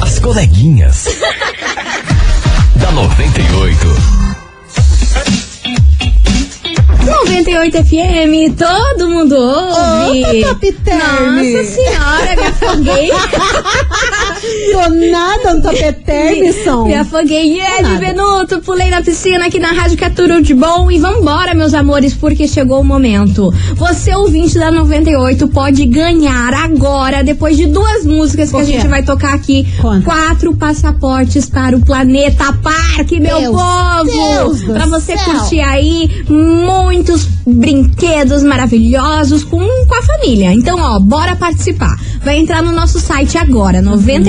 As 0.02 0.20
coleguinhas. 0.20 1.06
da 2.76 2.92
98. 2.92 4.23
98 7.22 7.78
FM, 7.78 8.56
todo 8.58 9.08
mundo 9.08 9.36
ouve. 9.38 10.42
Top 10.42 10.72
Term. 10.84 11.36
Nossa 11.36 11.64
senhora, 11.72 12.36
me 12.36 12.44
afoguei. 12.44 13.12
Nada, 15.12 15.56
um 15.56 15.62
topetermisson. 15.62 16.86
Me 16.86 16.96
afoguei. 16.96 17.60
É 17.60 17.78
de 17.78 17.84
nada. 17.84 18.00
Benuto, 18.00 18.62
pulei 18.62 18.90
na 18.90 19.02
piscina 19.02 19.46
aqui 19.46 19.60
na 19.60 19.72
Rádio 19.72 19.98
que 19.98 20.06
é 20.06 20.10
de 20.42 20.54
bom. 20.54 20.90
E 20.92 21.00
vambora, 21.00 21.54
meus 21.54 21.74
amores, 21.74 22.14
porque 22.14 22.48
chegou 22.48 22.82
o 22.82 22.84
momento. 22.84 23.54
Você, 23.76 24.14
ouvinte 24.16 24.58
da 24.58 24.72
98, 24.72 25.48
pode 25.50 25.86
ganhar 25.86 26.54
agora, 26.54 27.24
depois 27.24 27.58
de 27.58 27.68
duas 27.68 28.06
músicas 28.06 28.52
que 28.52 28.58
a 28.58 28.64
gente 28.64 28.88
vai 28.88 29.04
tocar 29.04 29.34
aqui, 29.34 29.68
Conta. 29.82 30.04
quatro 30.06 30.56
passaportes 30.56 31.50
para 31.50 31.76
o 31.76 31.82
Planeta 31.82 32.54
Parque, 32.54 33.20
meu 33.20 33.40
Deus, 33.40 33.56
povo! 33.56 34.04
Deus 34.06 34.64
pra 34.64 34.86
você 34.86 35.18
céu. 35.18 35.26
curtir 35.26 35.62
aí 35.62 36.10
muitos 36.30 37.28
brinquedos 37.46 38.44
maravilhosos 38.44 39.44
com, 39.44 39.60
com 39.60 39.96
a 39.96 40.02
família. 40.02 40.54
Então, 40.54 40.80
ó, 40.80 41.00
bora 41.00 41.36
participar. 41.36 41.96
Vai 42.24 42.38
entrar 42.38 42.62
no 42.62 42.72
nosso 42.72 43.00
site 43.00 43.38
agora, 43.38 43.82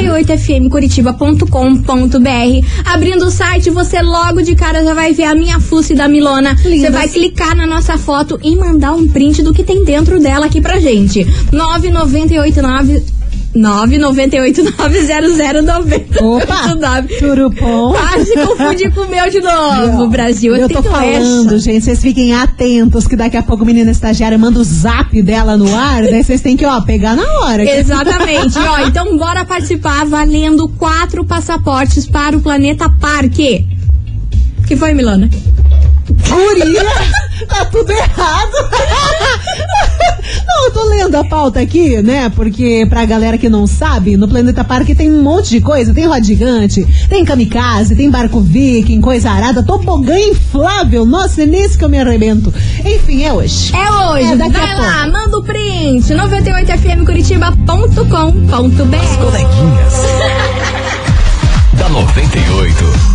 98fmcuritiba.com.br. 0.05 2.67
Abrindo 2.85 3.27
o 3.27 3.31
site, 3.31 3.71
você 3.71 4.03
logo 4.03 4.43
de 4.43 4.55
cara 4.55 4.85
já 4.85 4.93
vai 4.95 5.13
ver 5.13 5.25
a 5.25 5.35
minha 5.35 5.59
fuça 5.61 5.95
da 5.95 6.09
Milona. 6.09 6.57
Você 6.57 6.91
vai 6.91 7.09
clicar 7.09 7.57
na 7.57 7.67
nossa 7.67 7.99
foto 7.99 8.39
e 8.43 8.57
mandar 8.57 8.93
um 8.93 9.09
print 9.09 9.43
do 9.43 9.53
que 9.53 9.65
tem 9.65 9.85
dentro 9.85 10.19
dela 10.21 10.47
aqui 10.47 10.61
pra 10.61 10.81
gente. 10.81 11.27
9989 11.53 13.03
998900989. 13.57 16.21
Opa! 16.21 17.03
Turupom. 17.19 17.93
Quase 17.93 18.35
confundi 18.35 18.91
com 18.91 19.03
o 19.03 19.09
meu 19.09 19.31
de 19.31 19.41
novo, 19.41 20.09
Brasil. 20.09 20.55
Eu 20.57 20.69
tô 20.69 20.83
tenho 20.83 20.95
falando, 20.95 21.55
essa. 21.55 21.59
gente, 21.59 21.85
vocês 21.85 22.03
fiquem 22.03 22.35
atentos 22.35 23.07
que 23.07 23.15
daqui 23.17 23.37
a 23.37 23.43
pouco 23.43 23.63
a 23.63 23.67
menina 23.67 23.91
estagiária 23.91 24.37
manda 24.37 24.59
o 24.59 24.65
zap 24.65 25.23
dela 25.23 25.57
no 25.57 25.75
ar, 25.77 26.03
daí 26.03 26.25
vocês 26.25 26.41
têm 26.41 26.57
que, 26.57 26.67
ó, 26.67 26.81
pegar 26.81 27.15
na 27.17 27.23
hora. 27.41 27.63
Exatamente. 27.79 28.59
Ó, 28.59 28.81
então 28.87 29.17
bora 29.17 29.45
participar 29.45 30.05
valendo 30.05 30.69
quatro 30.69 31.25
passaportes 31.25 32.07
para 32.07 32.37
o 32.37 32.41
Planeta 32.41 32.89
Parque. 33.01 33.67
que 34.67 34.77
foi, 34.77 34.93
Milana? 34.95 35.31
Guria, 36.29 36.83
tá 37.47 37.65
tudo 37.67 37.91
errado. 37.91 38.53
Não, 40.47 40.67
eu 40.67 40.73
tô 40.73 40.85
lendo 40.85 41.15
a 41.17 41.25
pauta 41.25 41.61
aqui, 41.61 42.01
né? 42.03 42.31
Porque 42.35 42.87
pra 42.89 43.05
galera 43.05 43.37
que 43.37 43.49
não 43.49 43.67
sabe, 43.67 44.17
no 44.17 44.27
Planeta 44.29 44.65
Parque 44.65 44.95
tem 44.95 45.11
um 45.11 45.23
monte 45.23 45.51
de 45.51 45.61
coisa. 45.61 45.93
Tem 45.93 46.07
roda 46.07 46.23
gigante, 46.25 46.85
tem 47.09 47.25
kamikaze, 47.25 47.95
tem 47.95 48.11
barco 48.11 48.41
viking, 48.41 49.01
coisa 49.01 49.31
arada, 49.31 49.63
tobogã 49.63 50.19
inflável. 50.19 51.05
Nossa, 51.05 51.43
é 51.43 51.47
nesse 51.47 51.77
que 51.79 51.85
eu 51.85 51.89
me 51.89 51.99
arrebento. 51.99 52.53
Enfim, 52.85 53.25
é 53.25 53.33
hoje. 53.33 53.73
É 53.75 53.93
hoje. 53.93 54.33
É 54.33 54.37
daqui 54.37 54.53
Vai 54.53 54.71
a 54.73 54.79
lá, 54.79 54.93
pouco. 55.03 55.13
manda 55.13 55.39
o 55.39 55.43
print. 55.43 56.15
98fmcuritiba.com.br 56.15 58.97
As 58.97 59.17
coleguinhas. 59.17 59.95
da 61.79 61.89
98. 61.89 63.14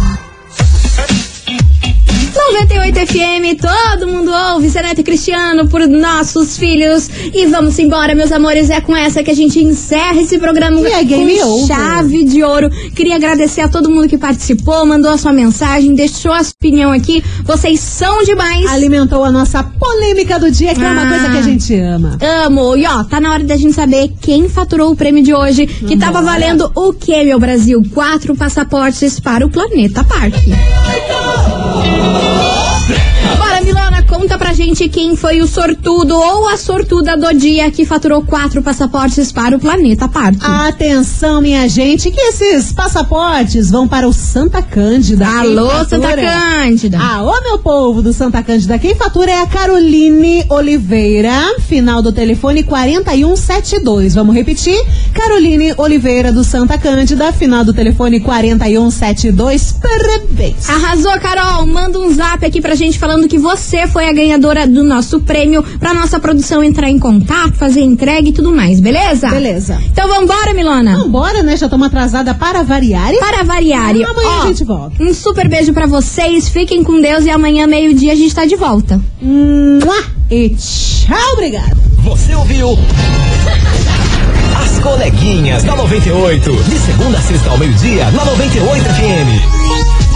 98 2.54 2.96
FM, 3.08 3.62
todo 3.62 4.08
mundo 4.08 4.32
ouve, 4.32 4.68
Zeneto 4.70 5.02
e 5.02 5.04
Cristiano, 5.04 5.68
por 5.68 5.88
nossos 5.88 6.58
filhos. 6.58 7.10
E 7.34 7.46
vamos 7.46 7.78
embora, 7.80 8.16
meus 8.16 8.32
amores. 8.32 8.70
É 8.70 8.82
com 8.82 8.96
essa 8.96 9.24
que 9.24 9.30
a 9.32 9.36
gente 9.36 9.60
encerra 9.60 10.20
esse 10.20 10.38
programa 10.40 10.80
E 10.82 10.86
é 10.92 11.04
game 11.04 11.38
com 11.40 11.48
over. 11.64 11.68
chave 11.68 12.24
de 12.24 12.44
ouro. 12.44 12.70
Queria 12.96 13.16
agradecer 13.16 13.62
a 13.62 13.68
todo 13.68 13.90
mundo 13.90 14.08
que 14.08 14.18
participou, 14.18 14.86
mandou 14.86 15.12
a 15.12 15.18
sua 15.18 15.32
mensagem, 15.32 15.94
deixou 15.94 16.32
a 16.34 16.44
sua 16.44 16.54
opinião 16.60 16.92
aqui. 16.92 17.24
Vocês 17.44 17.80
são 17.80 18.24
demais. 18.24 18.66
Alimentou 18.68 19.24
a 19.24 19.32
nossa 19.32 19.64
polêmica 19.64 20.40
do 20.40 20.50
dia, 20.50 20.74
que 20.74 20.84
é 20.84 20.90
uma 20.90 21.04
Ah. 21.04 21.10
coisa 21.10 21.30
que 21.30 21.38
a 21.38 21.42
gente 21.44 21.76
ama. 21.76 22.18
Amo. 22.46 22.76
E 22.76 22.86
ó, 22.88 23.04
tá 23.04 23.22
na 23.22 23.32
hora 23.32 23.44
da 23.44 23.56
gente 23.56 23.74
saber 23.74 24.12
quem 24.20 24.50
faturou 24.50 24.92
o 24.92 24.96
prêmio 24.96 25.24
de 25.24 25.34
hoje, 25.34 25.68
que 25.68 25.96
tava 25.98 26.22
valendo 26.22 26.72
o 26.76 26.92
que, 26.94 27.24
meu 27.24 27.40
Brasil? 27.40 27.82
Quatro 27.94 28.36
passaportes 28.36 29.20
para 29.20 29.46
o 29.46 29.50
Planeta 29.50 30.04
Parque. 30.04 30.52
Bora, 32.90 33.59
Milana, 33.59 33.59
conta 34.20 34.38
pra 34.38 34.52
gente 34.52 34.90
quem 34.90 35.16
foi 35.16 35.40
o 35.40 35.48
sortudo 35.48 36.14
ou 36.14 36.50
a 36.50 36.58
sortuda 36.58 37.16
do 37.16 37.34
dia 37.34 37.72
que 37.72 37.86
faturou 37.86 38.22
quatro 38.22 38.62
passaportes 38.62 39.32
para 39.32 39.56
o 39.56 39.60
Planeta 39.60 40.10
Parque. 40.10 40.42
Atenção, 40.44 41.40
minha 41.40 41.70
gente, 41.70 42.12
que 42.12 42.20
esses 42.20 42.74
passaportes 42.74 43.72
vão 43.72 43.88
para 43.88 44.06
o 44.06 44.12
Santa 44.12 44.62
Cândida. 44.62 45.26
Alô, 45.26 45.70
Santa 45.86 46.18
Cândida. 46.18 47.00
Alô, 47.00 47.34
meu 47.44 47.60
povo 47.60 48.02
do 48.02 48.12
Santa 48.12 48.44
Cândida. 48.44 48.78
Quem 48.78 48.94
fatura 48.94 49.32
é 49.32 49.42
a 49.42 49.48
Caroline 49.48 50.44
Oliveira, 50.50 51.56
final 51.62 52.02
do 52.02 52.12
telefone 52.12 52.62
4172. 52.64 54.16
Vamos 54.16 54.36
repetir? 54.36 54.78
Caroline 55.14 55.74
Oliveira 55.78 56.34
do 56.34 56.44
Santa 56.44 56.78
Cândida, 56.78 57.32
final 57.32 57.64
do 57.64 57.74
telefone 57.74 58.20
4172. 58.20 59.78
Parabéns. 59.82 60.70
Arrasou, 60.70 61.18
Carol. 61.22 61.66
Manda 61.66 61.98
um 61.98 62.14
zap 62.14 62.46
aqui 62.46 62.60
pra 62.60 62.76
gente 62.76 63.00
falando 63.00 63.26
que 63.26 63.38
você 63.38 63.88
foi 63.88 64.09
a 64.10 64.14
ganhadora 64.14 64.68
do 64.68 64.84
nosso 64.84 65.20
prêmio 65.22 65.64
pra 65.80 65.94
nossa 65.94 66.20
produção 66.20 66.64
entrar 66.64 66.90
em 66.90 66.98
contato, 67.00 67.54
fazer 67.54 67.82
entrega 67.82 68.28
e 68.30 68.32
tudo 68.32 68.52
mais, 68.52 68.80
beleza? 68.80 69.30
Beleza. 69.30 69.80
Então 69.86 70.08
vambora, 70.08 70.54
Milona. 70.54 70.98
Vambora, 70.98 71.44
né? 71.44 71.56
Já 71.56 71.68
estamos 71.68 71.88
atrasada 71.88 72.34
para 72.34 72.64
variar. 72.64 73.14
Para 73.20 73.44
variar. 73.44 73.90
Amanhã 73.90 74.08
Ó, 74.10 74.44
a 74.44 74.48
gente 74.48 74.64
volta. 74.64 75.02
Um 75.02 75.14
super 75.14 75.48
beijo 75.48 75.74
pra 75.74 75.86
vocês. 75.86 76.50
Fiquem 76.50 76.84
com 76.84 77.00
Deus 77.00 77.26
e 77.26 77.30
amanhã, 77.30 77.68
meio-dia, 77.68 78.14
a 78.14 78.16
gente 78.16 78.34
tá 78.34 78.46
de 78.46 78.56
volta. 78.56 79.00
Mua! 79.22 80.04
E 80.32 80.50
tchau, 80.50 81.34
obrigada. 81.34 81.78
Você 82.04 82.34
ouviu? 82.36 82.78
As 84.62 84.80
coleguinhas 84.80 85.64
da 85.64 85.76
98. 85.76 86.52
De 86.52 86.80
segunda 86.80 87.18
a 87.18 87.22
sexta 87.22 87.50
ao 87.50 87.58
meio-dia, 87.58 88.10
na 88.12 88.26
98 88.26 88.84
FM. 88.84 90.09